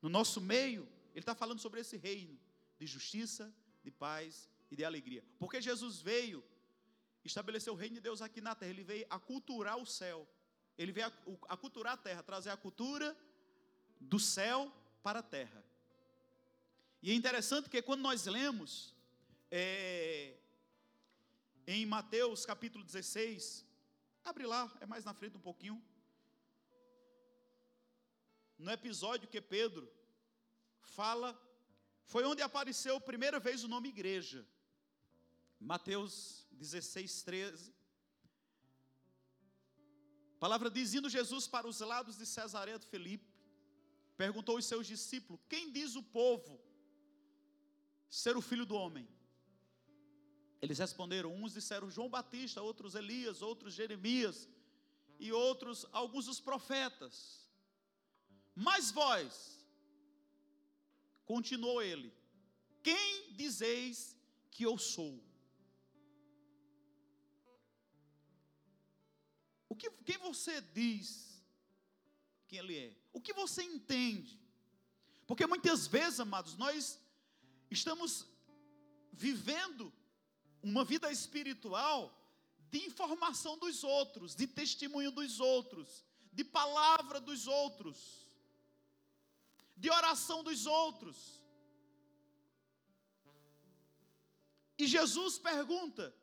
[0.00, 2.38] no nosso meio, ele está falando sobre esse reino
[2.78, 5.24] de justiça, de paz e de alegria.
[5.36, 6.42] Porque Jesus veio
[7.24, 10.28] estabelecer o reino de Deus aqui na terra, ele veio aculturar o céu,
[10.78, 11.12] ele veio
[11.48, 13.16] aculturar a terra, trazer a cultura
[14.00, 15.64] do céu para a terra.
[17.02, 18.93] E é interessante que quando nós lemos
[19.56, 20.36] é,
[21.66, 23.64] em Mateus capítulo 16,
[24.24, 25.80] abre lá, é mais na frente um pouquinho
[28.58, 29.90] no episódio que Pedro
[30.80, 31.28] fala,
[32.04, 34.46] foi onde apareceu a primeira vez o nome igreja.
[35.60, 37.74] Mateus 16, 13.
[40.36, 43.32] A palavra diz: indo Jesus para os lados de Cesareia de Felipe,
[44.16, 46.60] perguntou aos seus discípulos: Quem diz o povo
[48.08, 49.08] ser o filho do homem?
[50.64, 54.48] Eles responderam: uns disseram João Batista, outros Elias, outros Jeremias,
[55.18, 57.14] e outros, alguns dos profetas.
[58.54, 59.32] Mas vós,
[61.26, 62.10] continuou ele,
[62.82, 64.16] quem dizeis
[64.50, 65.22] que eu sou?
[69.68, 71.44] O que quem você diz
[72.48, 72.96] que ele é?
[73.12, 74.40] O que você entende?
[75.26, 76.98] Porque muitas vezes, amados, nós
[77.70, 78.26] estamos
[79.12, 79.92] vivendo
[80.68, 82.00] uma vida espiritual
[82.72, 88.24] de informação dos outros, de testemunho dos outros, de palavra dos outros
[89.76, 91.40] de oração dos outros.
[94.78, 96.14] E Jesus pergunta: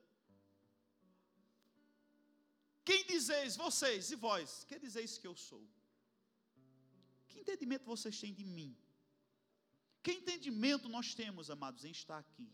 [2.84, 5.65] Quem dizeis, vocês e vós, que dizeis que eu sou?
[7.27, 8.77] Que entendimento vocês têm de mim?
[10.04, 12.49] Que entendimento nós temos, amados, em estar aqui?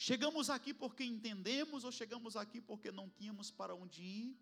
[0.00, 4.38] Chegamos aqui porque entendemos ou chegamos aqui porque não tínhamos para onde ir?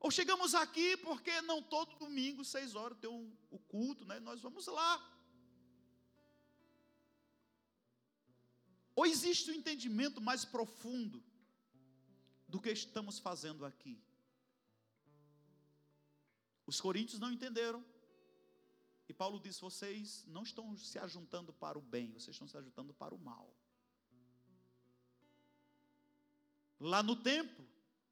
[0.00, 4.18] Ou chegamos aqui porque não todo domingo, seis horas, tem um, o culto, né?
[4.18, 4.92] Nós vamos lá.
[8.96, 11.22] Ou existe um entendimento mais profundo
[12.48, 14.02] do que estamos fazendo aqui?
[16.66, 17.84] Os coríntios não entenderam.
[19.08, 22.92] E Paulo disse: vocês não estão se ajuntando para o bem, vocês estão se ajuntando
[22.92, 23.54] para o mal.
[26.80, 27.68] Lá no templo,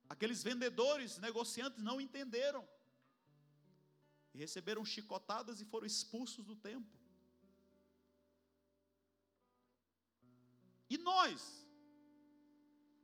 [0.09, 2.67] Aqueles vendedores, negociantes não entenderam.
[4.33, 7.01] E receberam chicotadas e foram expulsos do templo.
[10.89, 11.67] E nós?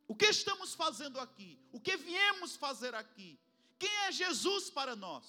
[0.06, 1.58] O que estamos fazendo aqui?
[1.72, 3.40] O que viemos fazer aqui?
[3.78, 5.26] Quem é Jesus para nós?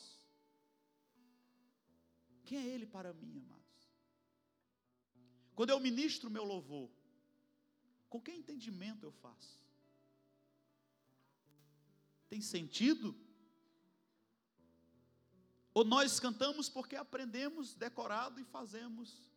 [2.45, 3.63] Quem é Ele para mim, amados?
[5.55, 6.91] Quando eu ministro meu louvor,
[8.09, 9.62] com que entendimento eu faço?
[12.33, 13.15] Tem sentido?
[15.71, 19.31] Ou nós cantamos porque aprendemos decorado e fazemos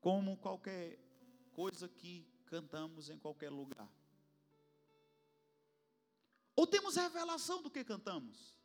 [0.00, 0.98] como qualquer
[1.52, 3.88] coisa que cantamos em qualquer lugar?
[6.56, 8.58] Ou temos revelação do que cantamos?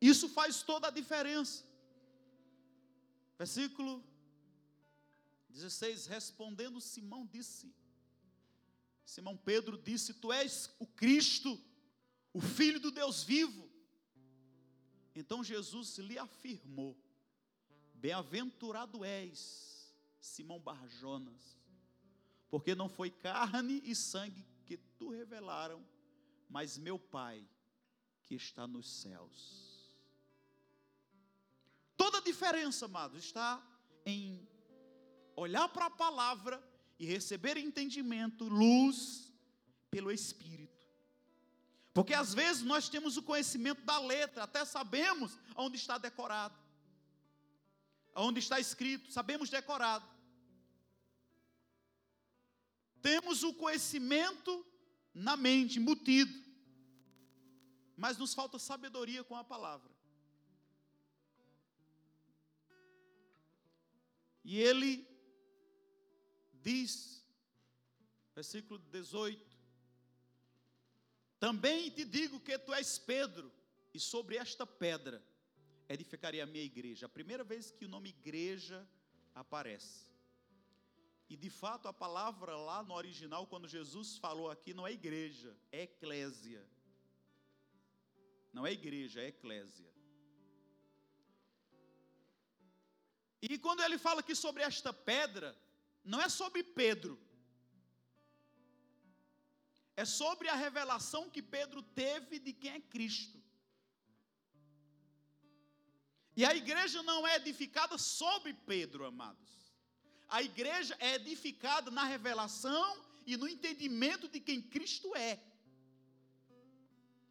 [0.00, 1.64] Isso faz toda a diferença.
[3.36, 4.04] Versículo
[5.48, 7.74] 16: Respondendo Simão, disse:
[9.06, 11.58] Simão Pedro disse: Tu és o Cristo,
[12.32, 13.70] o Filho do Deus vivo.
[15.14, 16.98] Então Jesus lhe afirmou:
[17.94, 21.56] Bem-aventurado és, Simão Barjonas,
[22.50, 25.86] porque não foi carne e sangue que tu revelaram,
[26.48, 27.48] mas meu Pai
[28.24, 29.86] que está nos céus.
[31.96, 33.64] Toda a diferença, amados, está
[34.04, 34.46] em
[35.36, 36.60] olhar para a palavra
[36.98, 39.32] e receber entendimento, luz,
[39.90, 40.86] pelo Espírito.
[41.92, 46.58] Porque às vezes nós temos o conhecimento da letra, até sabemos onde está decorado,
[48.14, 50.06] onde está escrito, sabemos decorado.
[53.00, 54.66] Temos o conhecimento
[55.14, 56.44] na mente, embutido,
[57.96, 59.90] mas nos falta sabedoria com a palavra.
[64.44, 65.15] E ele
[66.66, 67.24] diz,
[68.34, 69.56] versículo 18:
[71.38, 73.52] Também te digo que tu és Pedro,
[73.94, 75.22] e sobre esta pedra
[75.88, 77.06] edificarei a minha igreja.
[77.06, 78.86] A primeira vez que o nome igreja
[79.32, 80.06] aparece.
[81.28, 85.56] E de fato a palavra lá no original, quando Jesus falou aqui, não é igreja,
[85.70, 86.64] é eclésia.
[88.52, 89.90] Não é igreja, é eclésia.
[93.40, 95.56] E quando ele fala aqui sobre esta pedra,
[96.06, 97.20] não é sobre Pedro,
[99.96, 103.42] é sobre a revelação que Pedro teve de quem é Cristo.
[106.36, 109.74] E a igreja não é edificada sobre Pedro, amados.
[110.28, 115.42] A igreja é edificada na revelação e no entendimento de quem Cristo é.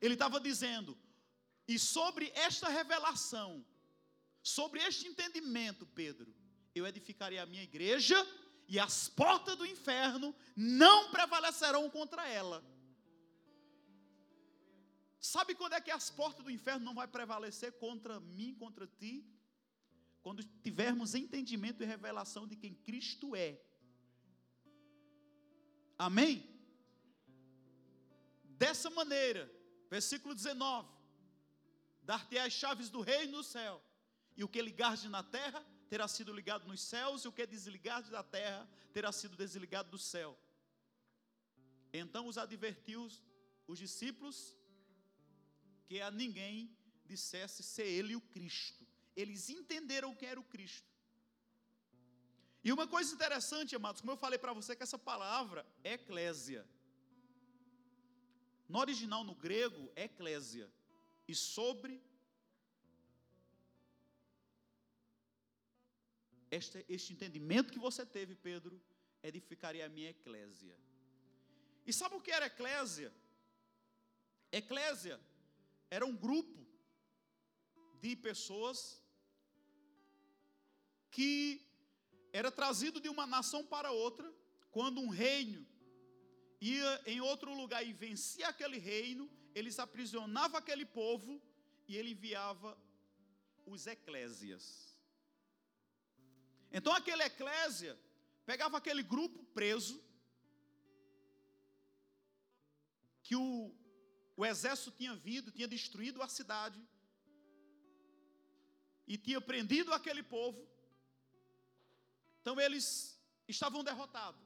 [0.01, 0.97] Ele estava dizendo,
[1.67, 3.65] e sobre esta revelação,
[4.41, 6.33] sobre este entendimento, Pedro,
[6.73, 8.17] eu edificarei a minha igreja
[8.67, 12.63] e as portas do inferno não prevalecerão contra ela.
[15.19, 19.25] Sabe quando é que as portas do inferno não vai prevalecer contra mim, contra ti?
[20.21, 23.59] Quando tivermos entendimento e revelação de quem Cristo é.
[25.97, 26.47] Amém?
[28.43, 29.51] Dessa maneira,
[29.89, 30.89] versículo 19:
[32.01, 33.83] Dar-te as chaves do reino no céu,
[34.35, 38.09] e o que ligares na terra terá sido ligado nos céus, e o que desligares
[38.09, 40.37] da terra terá sido desligado do céu.
[41.93, 43.07] Então os advertiu
[43.67, 44.55] os discípulos
[45.87, 48.85] que a ninguém dissesse ser ele o Cristo.
[49.15, 50.89] Eles entenderam que era o Cristo.
[52.63, 56.67] E uma coisa interessante, amados, como eu falei para você, que essa palavra é eclésia.
[58.67, 60.67] No original, no grego, é eclésia.
[61.27, 62.01] E sobre
[66.51, 68.81] este, este entendimento que você teve, Pedro,
[69.23, 70.77] edificaria a minha eclésia.
[71.85, 73.13] E sabe o que era eclésia?
[74.51, 75.19] Eclésia
[75.89, 76.65] era um grupo
[78.01, 79.01] de pessoas
[81.11, 81.61] que
[82.31, 84.31] era trazido de uma nação para outra,
[84.71, 85.65] quando um reino
[86.59, 91.41] ia em outro lugar e vencia aquele reino, eles aprisionavam aquele povo
[91.87, 92.77] e ele enviava
[93.65, 94.94] os eclésias.
[96.77, 97.97] Então aquele eclésia
[98.45, 100.03] pegava aquele grupo preso,
[103.23, 103.73] que o,
[104.35, 106.85] o exército tinha vindo, tinha destruído a cidade,
[109.07, 110.67] e tinha prendido aquele povo.
[112.41, 114.41] Então eles estavam derrotados.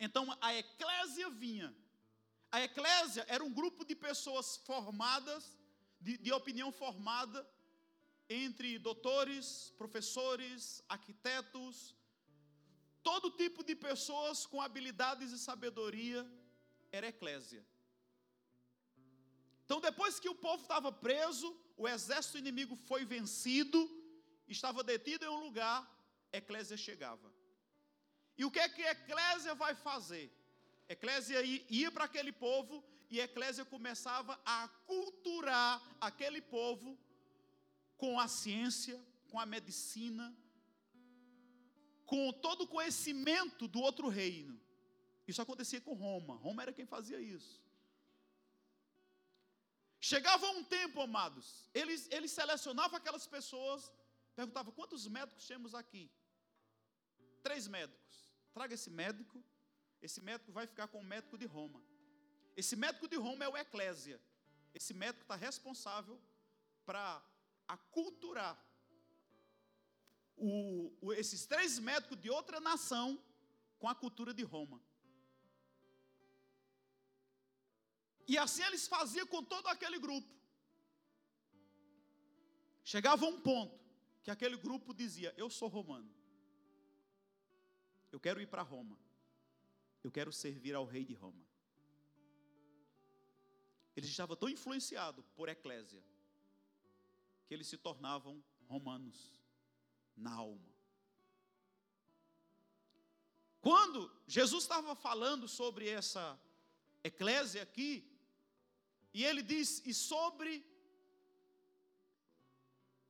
[0.00, 1.76] Então a eclésia vinha.
[2.50, 5.58] A eclésia era um grupo de pessoas formadas,
[6.00, 7.46] de, de opinião formada,
[8.32, 11.94] entre doutores, professores, arquitetos,
[13.02, 16.20] todo tipo de pessoas com habilidades e sabedoria,
[16.90, 17.64] era eclésia.
[19.64, 23.80] Então, depois que o povo estava preso, o exército inimigo foi vencido,
[24.46, 25.78] estava detido em um lugar,
[26.32, 27.32] eclésia chegava.
[28.36, 30.26] E o que é que a eclésia vai fazer?
[30.88, 31.42] Eclésia
[31.80, 36.98] ia para aquele povo e a eclésia começava a culturar aquele povo
[38.02, 38.96] com a ciência,
[39.30, 40.26] com a medicina,
[42.04, 44.54] com todo o conhecimento do outro reino.
[45.30, 46.34] Isso acontecia com Roma.
[46.34, 47.62] Roma era quem fazia isso.
[50.00, 53.80] Chegava um tempo, amados, eles, eles selecionavam aquelas pessoas,
[54.34, 56.10] perguntavam quantos médicos temos aqui?
[57.40, 58.16] Três médicos.
[58.52, 59.44] Traga esse médico,
[60.06, 61.80] esse médico vai ficar com o médico de Roma.
[62.56, 64.20] Esse médico de Roma é o Eclésia.
[64.74, 66.20] Esse médico está responsável
[66.84, 67.22] para
[67.72, 68.54] aculturar
[70.36, 73.22] o, o, esses três médicos de outra nação
[73.78, 74.80] com a cultura de Roma.
[78.26, 80.32] E assim eles faziam com todo aquele grupo.
[82.84, 83.78] Chegava um ponto
[84.22, 86.12] que aquele grupo dizia: Eu sou romano.
[88.10, 88.98] Eu quero ir para Roma.
[90.04, 91.44] Eu quero servir ao rei de Roma.
[93.96, 96.02] Eles estavam tão influenciados por eclésia
[97.52, 99.38] que eles se tornavam romanos
[100.16, 100.72] na alma.
[103.60, 106.40] Quando Jesus estava falando sobre essa
[107.04, 108.10] eclésia aqui,
[109.12, 110.64] e ele diz: e sobre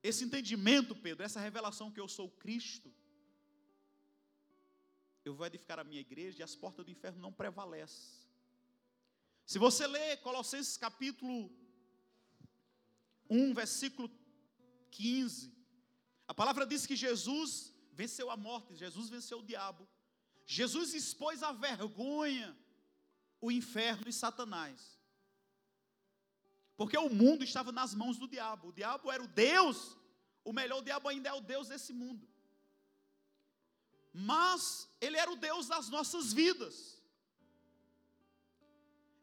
[0.02, 2.92] esse entendimento, Pedro, essa revelação que eu sou Cristo,
[5.24, 8.26] eu vou edificar a minha igreja e as portas do inferno não prevalecem.
[9.46, 11.48] Se você ler Colossenses capítulo
[13.30, 14.08] 1, versículo
[14.92, 15.52] 15,
[16.28, 17.50] a palavra diz que Jesus
[18.00, 19.88] venceu a morte, Jesus venceu o diabo,
[20.46, 22.56] Jesus expôs a vergonha,
[23.40, 24.78] o inferno e Satanás.
[26.76, 28.68] Porque o mundo estava nas mãos do diabo.
[28.68, 29.96] O diabo era o Deus.
[30.44, 32.26] O melhor, o diabo ainda é o Deus desse mundo.
[34.12, 36.76] Mas ele era o Deus das nossas vidas.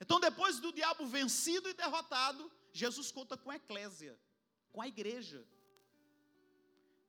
[0.01, 4.17] Então, depois do diabo vencido e derrotado, Jesus conta com a eclésia,
[4.71, 5.45] com a igreja.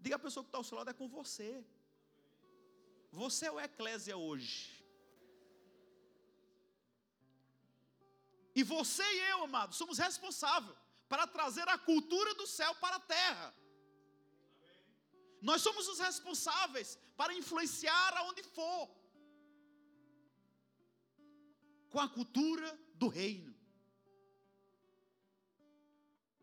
[0.01, 1.65] Diga a pessoa que está ao seu lado, é com você.
[3.13, 4.81] Você é o eclésia hoje.
[8.55, 10.77] E você e eu, amado, somos responsáveis
[11.09, 13.55] para trazer a cultura do céu para a terra.
[15.41, 18.89] Nós somos os responsáveis para influenciar aonde for
[21.91, 23.55] com a cultura do reino.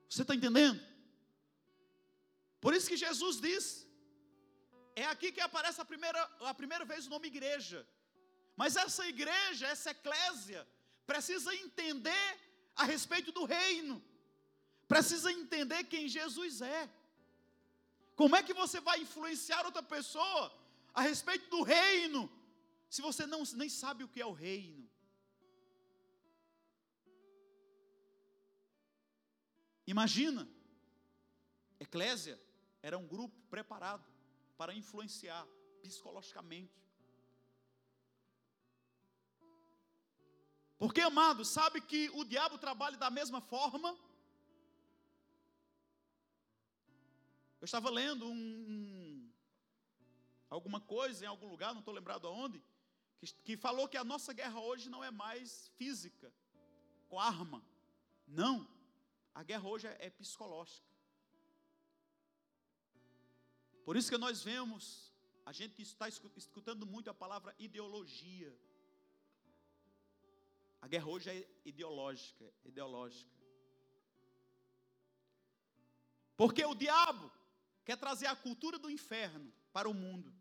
[0.09, 0.81] Você está entendendo?
[2.67, 3.65] Por isso que Jesus diz:
[4.93, 7.79] é aqui que aparece a primeira, a primeira vez o nome igreja.
[8.61, 10.67] Mas essa igreja, essa eclésia,
[11.11, 12.27] precisa entender
[12.75, 13.95] a respeito do reino,
[14.85, 16.89] precisa entender quem Jesus é.
[18.17, 20.41] Como é que você vai influenciar outra pessoa
[20.93, 22.29] a respeito do reino,
[22.89, 24.83] se você não, nem sabe o que é o reino?
[29.95, 30.45] Imagina,
[31.79, 32.37] Eclésia
[32.87, 34.05] era um grupo preparado
[34.57, 35.45] para influenciar
[35.81, 36.73] psicologicamente.
[40.77, 43.97] Porque, amado, sabe que o diabo trabalha da mesma forma
[47.59, 48.37] Eu estava lendo um,
[48.69, 49.31] um,
[50.49, 52.63] alguma coisa em algum lugar, não estou lembrado aonde,
[53.17, 56.31] que, que falou que a nossa guerra hoje não é mais física,
[57.09, 57.63] com arma.
[58.27, 58.67] Não.
[59.33, 60.87] A guerra hoje é, é psicológica.
[63.87, 65.13] Por isso que nós vemos,
[65.45, 68.53] a gente está escutando muito a palavra ideologia.
[70.81, 73.31] A guerra hoje é ideológica, ideológica.
[76.35, 77.31] Porque o diabo,
[77.85, 80.35] quer trazer a cultura do inferno para o mundo.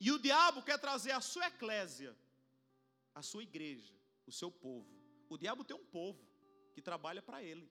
[0.00, 2.16] E o diabo quer trazer a sua eclésia,
[3.14, 3.94] a sua igreja,
[4.26, 4.88] o seu povo.
[5.28, 6.26] O diabo tem um povo
[6.72, 7.70] que trabalha para ele.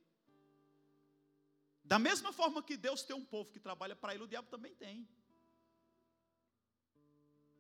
[1.83, 4.73] Da mesma forma que Deus tem um povo que trabalha para ele, o diabo também
[4.73, 5.07] tem.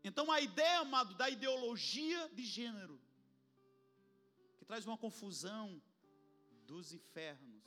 [0.03, 3.01] Então a ideia, amado, da ideologia de gênero,
[4.57, 5.81] que traz uma confusão
[6.65, 7.63] dos infernos,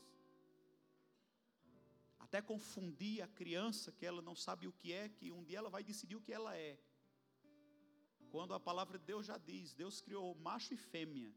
[2.19, 5.71] até confundir a criança que ela não sabe o que é, que um dia ela
[5.71, 6.79] vai decidir o que ela é.
[8.31, 11.33] Quando a palavra de Deus já diz, Deus criou macho e fêmea.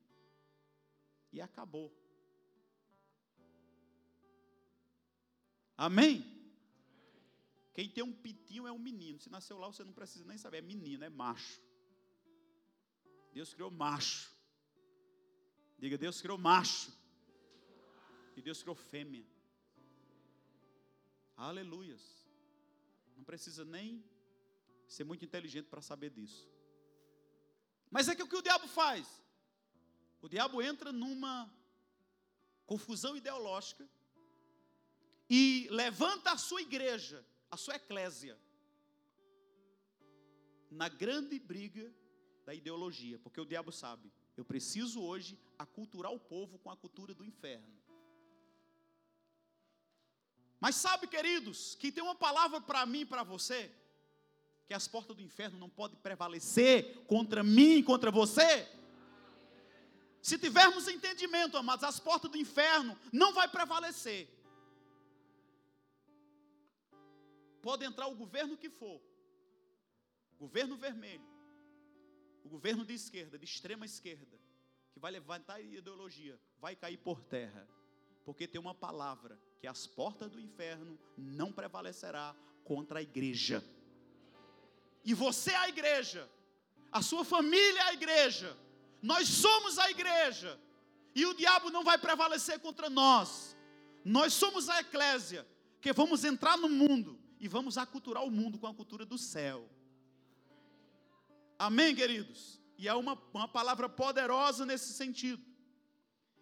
[1.32, 1.96] E acabou.
[5.88, 6.26] Amém?
[7.74, 9.18] Quem tem um pitinho é um menino.
[9.18, 10.58] Se nasceu lá, você não precisa nem saber.
[10.58, 11.62] É menino, é macho.
[13.32, 14.30] Deus criou macho.
[15.78, 16.92] Diga, Deus criou macho.
[18.36, 19.26] E Deus criou fêmea.
[21.38, 22.28] Aleluias.
[23.16, 24.04] Não precisa nem
[24.86, 26.46] ser muito inteligente para saber disso.
[27.90, 29.08] Mas é que o que o diabo faz?
[30.22, 31.50] O diabo entra numa
[32.66, 33.90] confusão ideológica
[35.30, 38.38] e levanta a sua igreja, a sua eclésia,
[40.72, 41.94] na grande briga
[42.46, 47.14] da ideologia, porque o diabo sabe, eu preciso hoje aculturar o povo com a cultura
[47.14, 47.78] do inferno.
[50.60, 53.72] Mas sabe, queridos, que tem uma palavra para mim e para você,
[54.68, 58.68] que as portas do inferno não podem prevalecer contra mim e contra você.
[60.22, 64.39] Se tivermos entendimento, amados, as portas do inferno não vai prevalecer.
[67.70, 69.00] Pode entrar o governo que for,
[70.40, 71.30] governo vermelho,
[72.44, 74.40] o governo de esquerda, de extrema esquerda,
[74.92, 77.70] que vai levantar ideologia, vai cair por terra,
[78.26, 83.64] porque tem uma palavra que as portas do inferno não prevalecerá contra a igreja.
[85.06, 86.28] E você é a igreja,
[86.92, 88.58] a sua família é a igreja,
[89.00, 90.60] nós somos a igreja,
[91.14, 93.56] e o diabo não vai prevalecer contra nós.
[94.04, 95.46] Nós somos a eclésia,
[95.80, 99.70] que vamos entrar no mundo e vamos aculturar o mundo com a cultura do céu.
[101.58, 102.60] Amém, queridos?
[102.78, 105.44] E é uma, uma palavra poderosa nesse sentido.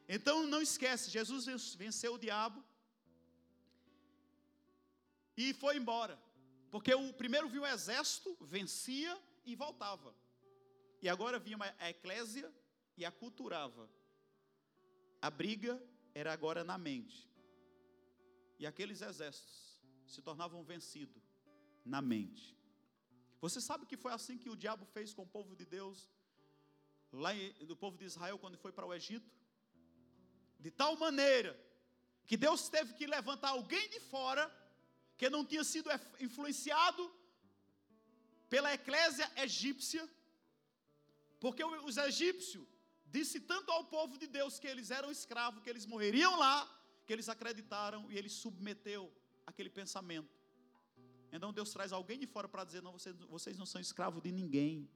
[0.07, 2.63] Então não esquece, Jesus venceu o diabo,
[5.35, 6.19] e foi embora.
[6.71, 10.15] Porque o primeiro viu o exército, vencia e voltava.
[11.01, 12.51] E agora vinha a eclésia
[12.97, 13.89] e aculturava.
[15.21, 15.81] A briga
[16.13, 17.29] era agora na mente.
[18.59, 19.66] E aqueles exércitos
[20.07, 21.23] se tornavam vencidos
[21.85, 22.55] na mente.
[23.39, 26.09] Você sabe que foi assim que o diabo fez com o povo de Deus,
[27.11, 27.31] lá
[27.71, 29.29] do povo de Israel, quando foi para o Egito?
[30.59, 31.53] De tal maneira
[32.25, 34.45] que Deus teve que levantar alguém de fora
[35.17, 35.89] que não tinha sido
[36.19, 37.03] influenciado
[38.49, 40.07] pela eclésia egípcia,
[41.39, 42.65] porque os egípcios
[43.05, 46.55] disse tanto ao povo de Deus que eles eram escravos, que eles morreriam lá,
[47.05, 49.03] que eles acreditaram e ele submeteu
[49.47, 50.35] aquele pensamento.
[51.31, 54.31] Então Deus traz alguém de fora para dizer: não, vocês, vocês não são escravos de
[54.31, 54.89] ninguém.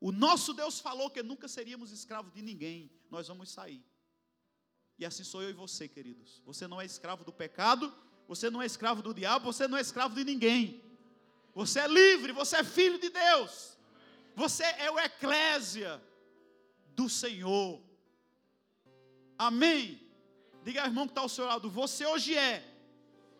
[0.00, 3.84] o nosso Deus falou que nunca seríamos escravos de ninguém, nós vamos sair.
[4.98, 6.42] E assim sou eu e você, queridos.
[6.44, 7.94] Você não é escravo do pecado,
[8.26, 10.82] você não é escravo do diabo, você não é escravo de ninguém.
[11.54, 13.76] Você é livre, você é filho de Deus.
[14.36, 16.02] Você é o eclésia
[16.94, 17.82] do Senhor.
[19.38, 20.00] Amém.
[20.62, 22.69] Diga ao irmão que está ao seu lado: você hoje é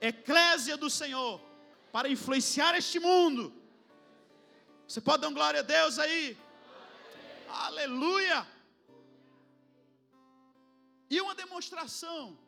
[0.01, 1.41] eclésia do Senhor
[1.93, 3.53] para influenciar este mundo.
[4.87, 6.37] Você pode dar um glória a Deus aí?
[7.49, 8.47] Aleluia!
[11.09, 12.39] E uma demonstração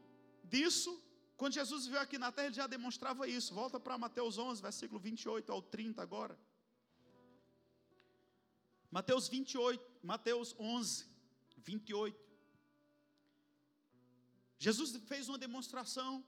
[0.44, 0.90] disso,
[1.36, 3.52] quando Jesus veio aqui na terra, ele já demonstrava isso.
[3.52, 6.38] Volta para Mateus 11, versículo 28 ao 30 agora.
[8.90, 11.06] Mateus 28, Mateus 11,
[11.56, 12.20] 28.
[14.58, 16.24] Jesus fez uma demonstração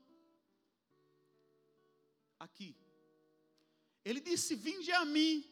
[2.45, 2.77] aqui.
[4.05, 5.45] Ele disse: Vinde a mim,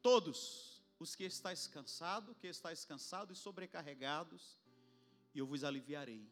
[0.00, 0.38] todos
[0.98, 4.58] os que estáis cansados, que estáis cansados e sobrecarregados,
[5.34, 6.24] e eu vos aliviarei.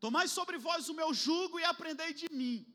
[0.00, 2.66] Tomai sobre vós o meu jugo e aprendei de mim,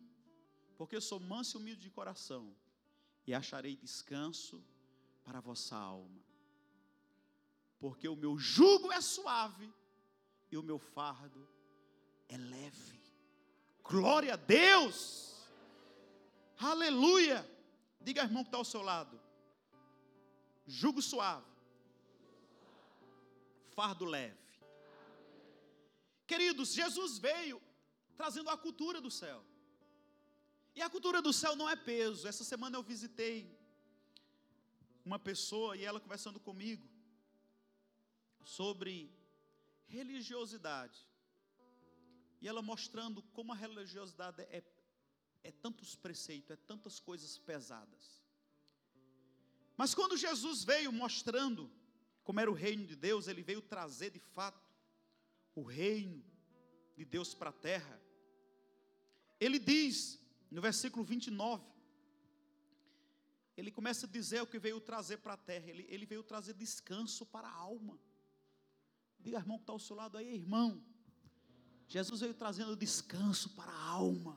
[0.78, 2.55] porque eu sou manso e humilde de coração,
[3.26, 4.64] e acharei descanso
[5.24, 6.22] para a vossa alma.
[7.80, 9.72] Porque o meu jugo é suave
[10.51, 11.47] e o meu fardo
[12.28, 13.02] é leve.
[13.84, 15.47] Glória a Deus!
[16.57, 17.49] Aleluia!
[17.99, 19.19] Diga ao irmão que está ao seu lado:
[20.65, 21.45] jugo suave,
[23.75, 24.38] fardo leve.
[26.25, 27.61] Queridos, Jesus veio
[28.15, 29.43] trazendo a cultura do céu.
[30.75, 32.27] E a cultura do céu não é peso.
[32.27, 33.38] Essa semana eu visitei
[35.05, 36.88] uma pessoa e ela conversando comigo
[38.43, 39.13] sobre
[39.86, 40.99] religiosidade.
[42.43, 44.61] E ela mostrando como a religiosidade é,
[45.45, 48.21] é tantos preceitos, é tantas coisas pesadas.
[49.77, 51.71] Mas quando Jesus veio mostrando
[52.21, 54.61] como era o reino de Deus, ele veio trazer de fato
[55.55, 56.21] o reino
[56.97, 57.97] de Deus para a terra.
[59.39, 60.19] Ele diz
[60.51, 61.65] no versículo 29,
[63.55, 66.53] ele começa a dizer o que veio trazer para a terra, ele, ele veio trazer
[66.55, 67.97] descanso para a alma.
[69.17, 70.83] Diga, irmão, que está ao seu lado aí, irmão.
[71.95, 74.33] Jesus veio trazendo descanso para a alma.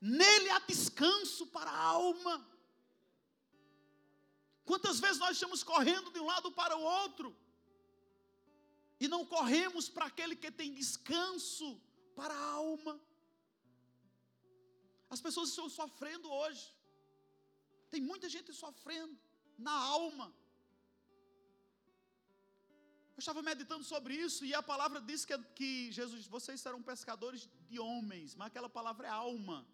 [0.00, 2.34] Nele há descanso para a alma.
[4.64, 7.36] Quantas vezes nós estamos correndo de um lado para o outro
[8.98, 11.78] e não corremos para aquele que tem descanso
[12.14, 12.98] para a alma?
[15.10, 16.74] As pessoas estão sofrendo hoje.
[17.90, 19.14] Tem muita gente sofrendo
[19.58, 20.34] na alma.
[23.16, 27.48] Eu estava meditando sobre isso e a palavra diz que, que Jesus, vocês serão pescadores
[27.66, 29.66] de homens, mas aquela palavra é alma.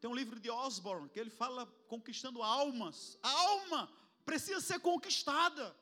[0.00, 3.16] Tem um livro de Osborne que ele fala conquistando almas.
[3.22, 3.92] A alma
[4.24, 5.74] precisa ser conquistada.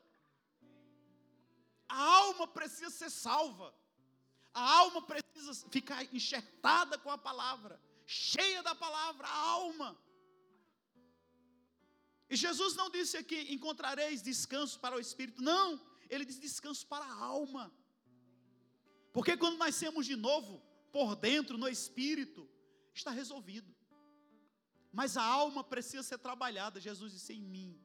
[1.89, 3.75] A alma precisa ser salva.
[4.53, 9.99] A alma precisa ficar enxertada com a palavra, cheia da palavra, a alma.
[12.29, 15.43] E Jesus não disse aqui: encontrareis descanso para o espírito.
[15.43, 17.73] Não, ele diz descanso para a alma.
[19.13, 20.63] Porque quando nascemos de novo,
[20.93, 22.49] por dentro, no espírito,
[22.95, 23.75] está resolvido.
[24.93, 26.81] Mas a alma precisa ser trabalhada.
[26.81, 27.81] Jesus disse: em mim,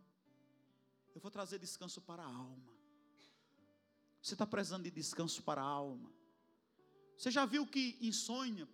[1.14, 2.72] eu vou trazer descanso para a alma.
[4.22, 6.12] Você está precisando de descanso para a alma.
[7.18, 8.68] Você já viu que insônia,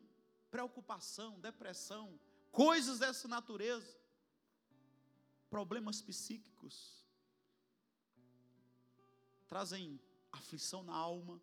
[0.49, 2.19] preocupação, depressão,
[2.51, 3.97] coisas dessa natureza,
[5.49, 7.05] problemas psíquicos,
[9.47, 9.99] trazem
[10.31, 11.41] aflição na alma.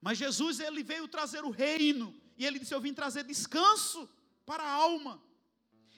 [0.00, 4.08] Mas Jesus ele veio trazer o reino e ele disse: Eu vim trazer descanso
[4.44, 5.22] para a alma.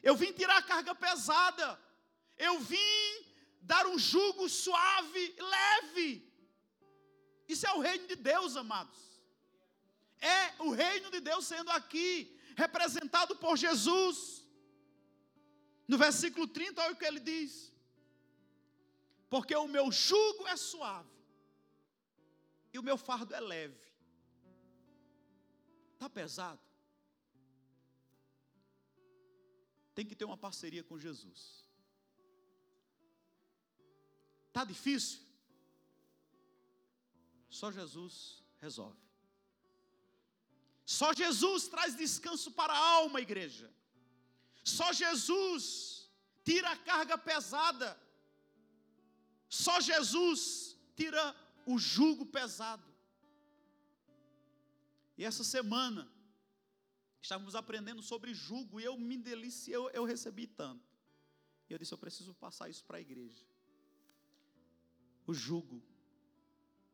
[0.03, 1.81] Eu vim tirar a carga pesada.
[2.39, 3.27] Eu vim
[3.63, 6.33] dar um jugo suave, leve.
[7.49, 8.99] Isso é o reino de Deus, amados.
[10.21, 14.46] É o reino de Deus sendo aqui representado por Jesus.
[15.87, 17.73] No versículo 30, olha o que ele diz:
[19.29, 21.11] Porque o meu jugo é suave
[22.73, 23.87] e o meu fardo é leve.
[25.95, 26.67] Está pesado?
[29.97, 31.65] tem que ter uma parceria com Jesus.
[34.49, 35.21] Está difícil?
[37.49, 39.01] Só Jesus resolve.
[40.85, 43.73] Só Jesus traz descanso para a alma, igreja.
[44.77, 46.11] Só Jesus
[46.45, 47.89] tira a carga pesada.
[49.49, 51.25] Só Jesus tira
[51.65, 52.85] o jugo pesado.
[55.19, 56.07] E essa semana,
[57.27, 60.89] Estávamos aprendendo sobre jugo e eu me deliciei, eu, eu recebi tanto.
[61.69, 63.45] E eu disse: eu preciso passar isso para a igreja.
[65.27, 65.83] O jugo.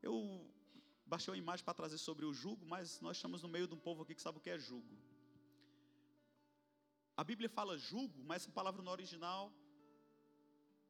[0.01, 0.51] Eu
[1.05, 3.79] baixei uma imagem para trazer sobre o jugo, mas nós estamos no meio de um
[3.79, 4.97] povo aqui que sabe o que é jugo.
[7.23, 9.55] A Bíblia fala jugo, mas essa palavra no original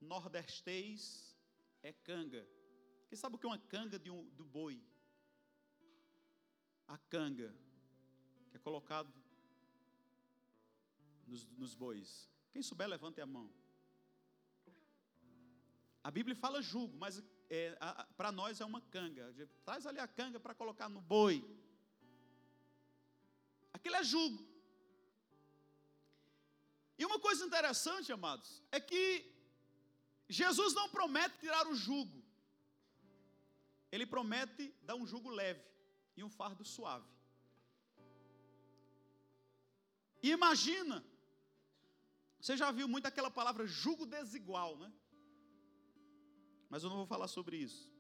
[0.00, 1.36] nordestês
[1.82, 2.48] é canga.
[3.06, 4.82] Quem sabe o que é uma canga de um, do boi?
[6.88, 7.54] A canga,
[8.50, 9.12] que é colocado
[11.26, 12.30] nos, nos bois.
[12.50, 13.52] Quem souber, levante a mão.
[16.02, 17.76] A Bíblia fala jugo, mas é,
[18.16, 19.34] para nós é uma canga.
[19.66, 21.44] Traz ali a canga para colocar no boi.
[23.70, 24.51] Aquilo é jugo.
[27.02, 29.04] E uma coisa interessante, amados, é que
[30.28, 32.18] Jesus não promete tirar o jugo.
[33.90, 35.64] Ele promete dar um jugo leve
[36.16, 37.10] e um fardo suave.
[40.22, 41.04] E imagina,
[42.40, 44.92] você já viu muito aquela palavra jugo desigual, né?
[46.70, 47.90] Mas eu não vou falar sobre isso.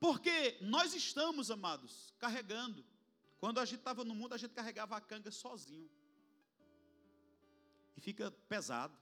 [0.00, 2.84] Porque nós estamos, amados, carregando.
[3.38, 5.88] Quando a gente estava no mundo, a gente carregava a canga sozinho.
[7.98, 8.96] E fica pesado.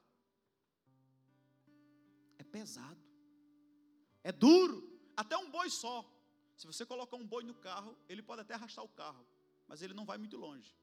[2.42, 3.02] É pesado.
[4.28, 4.78] É duro.
[5.22, 5.96] Até um boi só.
[6.56, 9.24] Se você colocar um boi no carro, ele pode até arrastar o carro.
[9.68, 10.74] Mas ele não vai muito longe.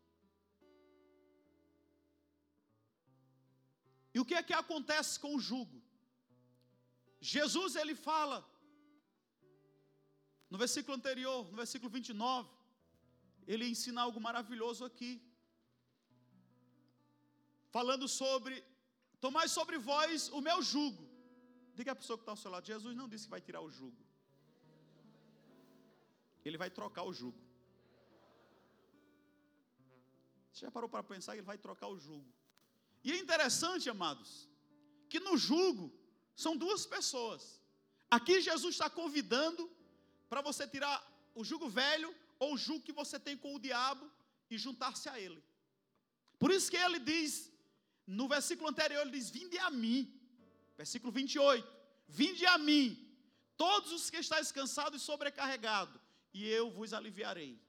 [4.13, 5.81] E o que é que acontece com o jugo?
[7.19, 8.37] Jesus ele fala
[10.51, 12.47] no versículo anterior, no versículo 29,
[13.47, 15.11] ele ensina algo maravilhoso aqui.
[17.75, 18.55] Falando sobre
[19.25, 21.03] tomai sobre vós o meu jugo.
[21.77, 23.71] Diga a pessoa que está ao seu lado: Jesus não disse que vai tirar o
[23.77, 24.01] jugo.
[26.45, 27.41] Ele vai trocar o jugo.
[30.51, 32.29] Você já parou para pensar que ele vai trocar o jugo?
[33.03, 34.47] E é interessante, amados,
[35.09, 35.85] que no jugo
[36.35, 37.59] são duas pessoas.
[38.17, 39.63] Aqui Jesus está convidando
[40.29, 40.95] para você tirar
[41.33, 44.05] o jugo velho ou o jugo que você tem com o diabo
[44.49, 45.41] e juntar-se a ele.
[46.37, 47.52] Por isso que ele diz,
[48.05, 50.11] no versículo anterior, ele diz: Vinde a mim.
[50.77, 51.67] Versículo 28.
[52.07, 52.97] Vinde a mim,
[53.55, 55.99] todos os que estáis cansados e sobrecarregados,
[56.33, 57.59] e eu vos aliviarei.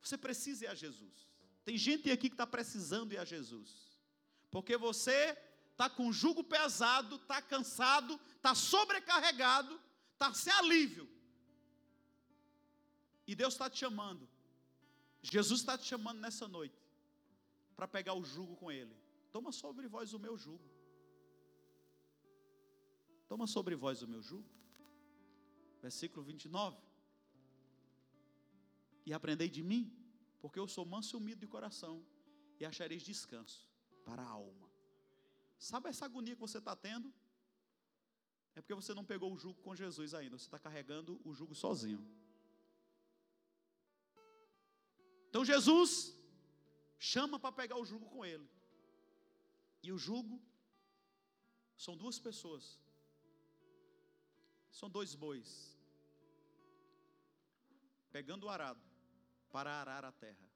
[0.00, 1.28] Você precisa ir a Jesus.
[1.64, 3.70] Tem gente aqui que está precisando ir a Jesus.
[4.50, 5.38] Porque você
[5.70, 9.80] está com jugo pesado, está cansado, está sobrecarregado,
[10.12, 11.08] está sem alívio.
[13.26, 14.28] E Deus está te chamando.
[15.22, 16.76] Jesus está te chamando nessa noite
[17.76, 18.94] para pegar o jugo com Ele.
[19.32, 20.68] Toma sobre vós o meu jugo.
[23.26, 24.48] Toma sobre vós o meu jugo.
[25.80, 26.76] Versículo 29.
[29.06, 29.84] E aprendei de mim,
[30.40, 32.04] porque eu sou manso e humilde de coração,
[32.60, 33.66] e achareis descanso
[34.04, 34.68] para a alma.
[35.58, 37.12] Sabe essa agonia que você está tendo?
[38.54, 41.54] É porque você não pegou o jugo com Jesus ainda, você está carregando o jugo
[41.54, 42.06] sozinho.
[45.30, 46.14] Então Jesus
[46.98, 48.46] chama para pegar o jugo com ele.
[49.82, 50.40] E o jugo
[51.76, 52.64] são duas pessoas
[54.70, 55.48] são dois bois
[58.10, 58.82] pegando o arado
[59.50, 60.48] para arar a terra.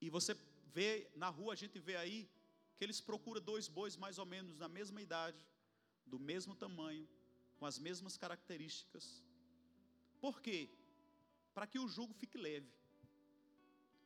[0.00, 0.34] E você
[0.72, 2.28] vê na rua, a gente vê aí
[2.76, 5.46] que eles procuram dois bois mais ou menos na mesma idade,
[6.06, 7.06] do mesmo tamanho,
[7.58, 9.22] com as mesmas características.
[10.20, 10.70] Por quê?
[11.54, 12.72] Para que o jugo fique leve.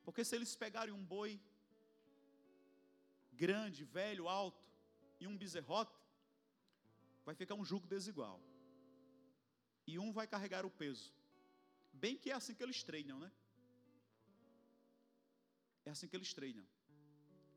[0.05, 1.41] Porque se eles pegarem um boi
[3.43, 4.65] grande, velho, alto
[5.21, 5.97] e um bezerrote,
[7.25, 8.41] vai ficar um jugo desigual.
[9.87, 11.13] E um vai carregar o peso.
[11.93, 13.31] Bem que é assim que eles treinam, né?
[15.85, 16.67] É assim que eles treinam.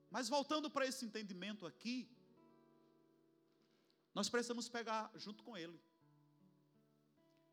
[0.09, 1.97] Mas voltando para esse entendimento aqui,
[4.13, 5.79] nós precisamos pegar junto com ele.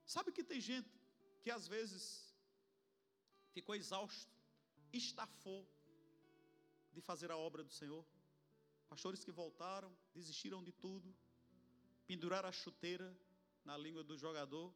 [0.05, 0.91] Sabe que tem gente
[1.43, 2.03] que às vezes
[3.53, 4.33] ficou exausto,
[4.93, 5.61] estafou
[6.95, 8.05] de fazer a obra do Senhor.
[8.89, 11.15] Pastores que voltaram, desistiram de tudo,
[12.07, 13.15] pendurar a chuteira
[13.65, 14.73] na língua do jogador.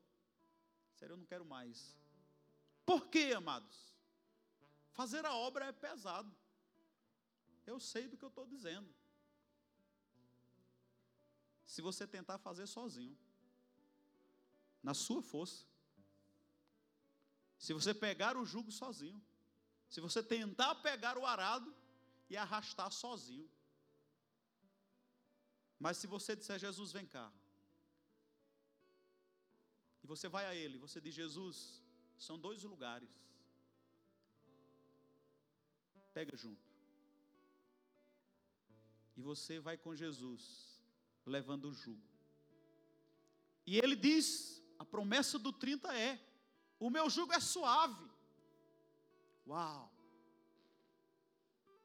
[0.97, 1.97] Sério, eu não quero mais.
[2.85, 3.97] Por quê, amados?
[4.93, 6.35] Fazer a obra é pesado.
[7.65, 8.93] Eu sei do que eu estou dizendo.
[11.65, 13.17] Se você tentar fazer sozinho,
[14.83, 15.67] na sua força,
[17.59, 19.23] se você pegar o jugo sozinho,
[19.89, 21.75] se você tentar pegar o arado
[22.29, 23.49] e arrastar sozinho,
[25.79, 27.33] mas se você disser, Jesus, vem cá,
[30.03, 31.83] e você vai a Ele, você diz, Jesus,
[32.19, 33.09] São dois lugares.
[36.13, 36.67] Pega junto.
[39.17, 40.81] E você vai com Jesus,
[41.27, 42.09] levando o jugo.
[43.67, 46.19] E ele diz: a promessa do 30 é:
[46.79, 48.09] o meu jugo é suave.
[49.47, 49.93] Uau!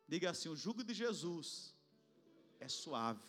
[0.08, 1.76] Diga assim: o jugo de Jesus
[2.60, 3.26] é suave.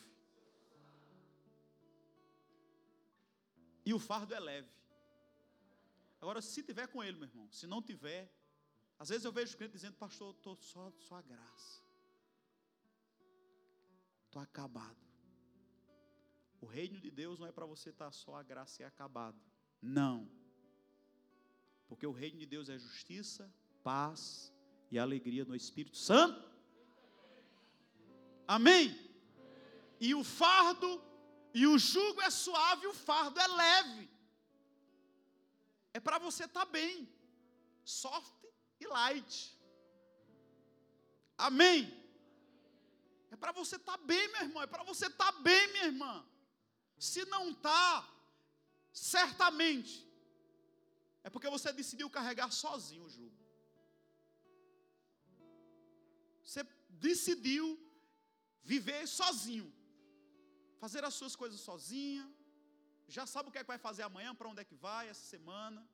[3.84, 4.72] E o fardo é leve.
[6.20, 8.32] Agora, se tiver com ele, meu irmão, se não tiver,
[8.98, 11.82] às vezes eu vejo crente dizendo, pastor, estou só, só a graça.
[14.24, 14.96] Estou acabado.
[16.60, 19.38] O reino de Deus não é para você estar só a graça e acabado.
[19.82, 20.30] Não.
[21.86, 23.52] Porque o reino de Deus é justiça,
[23.82, 24.50] paz
[24.90, 26.53] e alegria no Espírito Santo.
[28.47, 28.97] Amém?
[30.01, 31.03] E o fardo
[31.53, 34.11] e o jugo é suave, o fardo é leve.
[35.92, 37.09] É para você estar tá bem,
[37.84, 38.34] soft
[38.80, 39.57] e light.
[41.38, 42.05] Amém?
[43.30, 44.62] É para você estar tá bem, meu irmão.
[44.62, 46.26] É para você estar tá bem, minha irmã.
[46.99, 48.09] Se não está,
[48.92, 50.09] certamente,
[51.22, 53.34] é porque você decidiu carregar sozinho o jugo.
[56.45, 57.84] Você decidiu
[58.64, 59.72] viver sozinho,
[60.78, 62.24] fazer as suas coisas sozinha,
[63.06, 65.24] já sabe o que é que vai fazer amanhã, para onde é que vai essa
[65.24, 65.86] semana,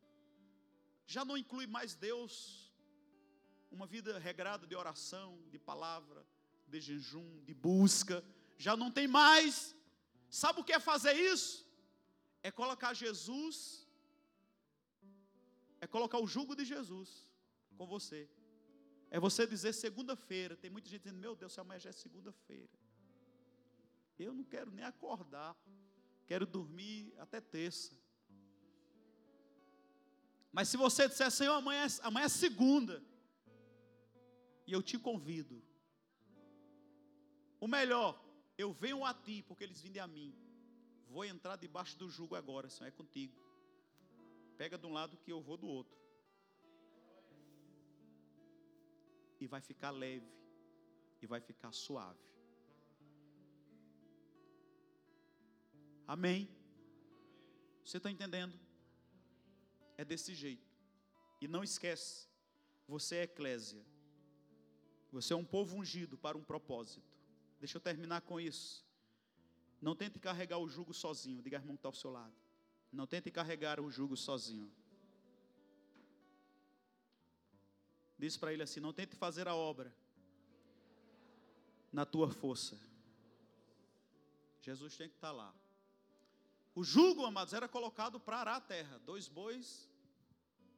[1.07, 2.73] já não inclui mais Deus,
[3.71, 6.25] uma vida regrada de oração, de palavra,
[6.69, 8.25] de jejum, de busca,
[8.57, 9.75] já não tem mais.
[10.29, 11.67] Sabe o que é fazer isso?
[12.43, 13.87] É colocar Jesus,
[15.81, 17.29] é colocar o jugo de Jesus
[17.77, 18.29] com você.
[19.11, 20.57] É você dizer segunda-feira.
[20.57, 22.71] Tem muita gente dizendo, meu Deus, amanhã já é segunda-feira.
[24.19, 25.57] Eu não quero nem acordar.
[26.27, 27.99] Quero dormir até terça.
[30.53, 33.03] Mas se você disser, Senhor, amanhã, é, amanhã é segunda.
[34.67, 35.63] E eu te convido.
[37.59, 38.23] O melhor,
[38.57, 40.35] eu venho a ti, porque eles vêm a mim.
[41.09, 43.37] Vou entrar debaixo do jugo agora, Senhor, é contigo.
[44.57, 46.00] Pega de um lado que eu vou do outro.
[49.41, 50.31] E vai ficar leve
[51.23, 52.21] e vai ficar suave.
[56.07, 56.49] Amém?
[57.85, 58.59] Você está entendendo?
[59.97, 60.69] É desse jeito.
[61.41, 62.29] E não esquece,
[62.87, 63.85] você é eclésia.
[65.13, 67.03] Você é um povo ungido para um propósito.
[67.59, 68.87] Deixa eu terminar com isso.
[69.81, 71.43] Não tente carregar o jugo sozinho.
[71.43, 72.35] Diga, irmão, que está ao seu lado.
[72.93, 74.71] Não tente carregar o jugo sozinho.
[78.21, 79.91] Diz para ele assim: Não tente fazer a obra
[81.91, 82.79] na tua força.
[84.61, 85.55] Jesus tem que estar tá lá.
[86.75, 88.99] O jugo, amados, era colocado para arar a terra.
[89.07, 89.89] Dois bois,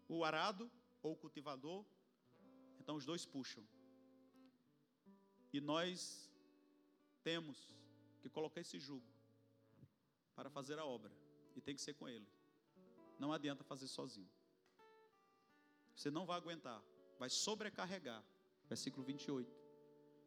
[0.09, 0.71] o arado
[1.03, 1.85] ou o cultivador.
[2.79, 3.67] Então os dois puxam.
[5.53, 6.31] E nós
[7.25, 7.75] temos
[8.21, 9.07] que colocar esse jugo
[10.37, 11.13] para fazer a obra.
[11.57, 12.29] E tem que ser com ele.
[13.19, 14.31] Não adianta fazer sozinho.
[15.97, 16.81] Você não vai aguentar
[17.23, 18.23] vai sobrecarregar.
[18.69, 19.49] Versículo 28.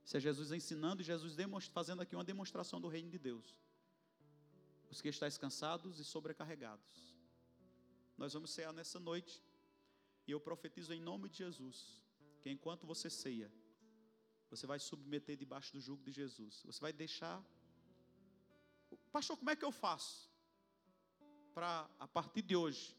[0.06, 1.36] Isso é Jesus ensinando e Jesus
[1.78, 3.48] fazendo aqui uma demonstração do reino de Deus.
[4.90, 6.94] Os que estáis cansados e sobrecarregados.
[8.18, 9.44] Nós vamos cear nessa noite.
[10.26, 12.02] E eu profetizo em nome de Jesus
[12.42, 13.52] que enquanto você ceia,
[14.50, 16.64] você vai submeter debaixo do jugo de Jesus.
[16.64, 17.44] Você vai deixar.
[19.12, 20.32] Pastor, como é que eu faço?
[21.54, 22.96] Para, a partir de hoje,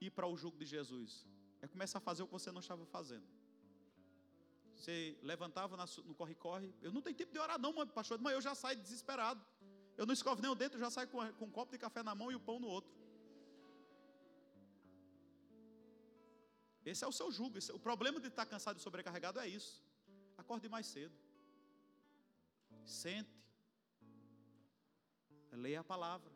[0.00, 1.31] ir para o jugo de Jesus.
[1.62, 3.26] É começar a fazer o que você não estava fazendo.
[4.74, 6.74] Você levantava no corre-corre.
[6.82, 8.20] Eu não tenho tempo de orar, não, pastor.
[8.20, 9.40] Mas eu já saio desesperado.
[9.96, 12.02] Eu não escovo nem o dentro, eu já saio com, com um copo de café
[12.02, 12.92] na mão e o pão no outro.
[16.84, 17.58] Esse é o seu jugo.
[17.58, 19.84] Esse, o problema de estar cansado e sobrecarregado é isso.
[20.36, 21.14] Acorde mais cedo.
[22.84, 23.30] Sente.
[25.52, 26.32] Leia a palavra.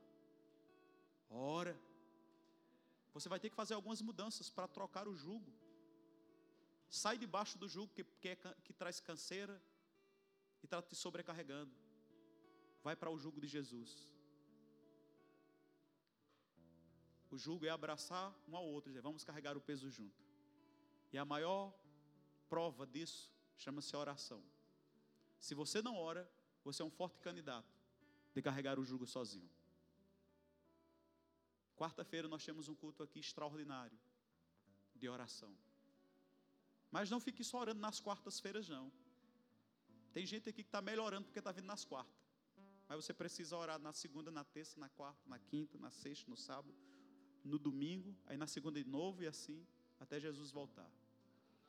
[1.29, 1.77] Ora.
[3.17, 5.51] Você vai ter que fazer algumas mudanças para trocar o jugo.
[6.87, 9.57] Sai debaixo do jugo que, que, é, que traz canseira
[10.62, 11.75] e está te sobrecarregando.
[12.85, 13.91] Vai para o jugo de Jesus.
[17.31, 20.23] O jugo é abraçar um ao outro, dizer, vamos carregar o peso junto.
[21.11, 21.75] E a maior
[22.51, 24.45] prova disso chama-se oração.
[25.41, 26.31] Se você não ora,
[26.62, 27.75] você é um forte candidato
[28.35, 29.56] de carregar o jugo sozinho.
[31.77, 33.99] Quarta-feira nós temos um culto aqui extraordinário
[34.95, 35.55] de oração.
[36.91, 38.91] Mas não fique só orando nas quartas-feiras, não.
[40.12, 42.16] Tem gente aqui que está melhorando porque está vindo nas quartas.
[42.89, 46.37] Mas você precisa orar na segunda, na terça, na quarta, na quinta, na sexta, no
[46.37, 46.74] sábado,
[47.45, 49.66] no domingo, aí na segunda de novo e assim,
[50.01, 50.91] até Jesus voltar.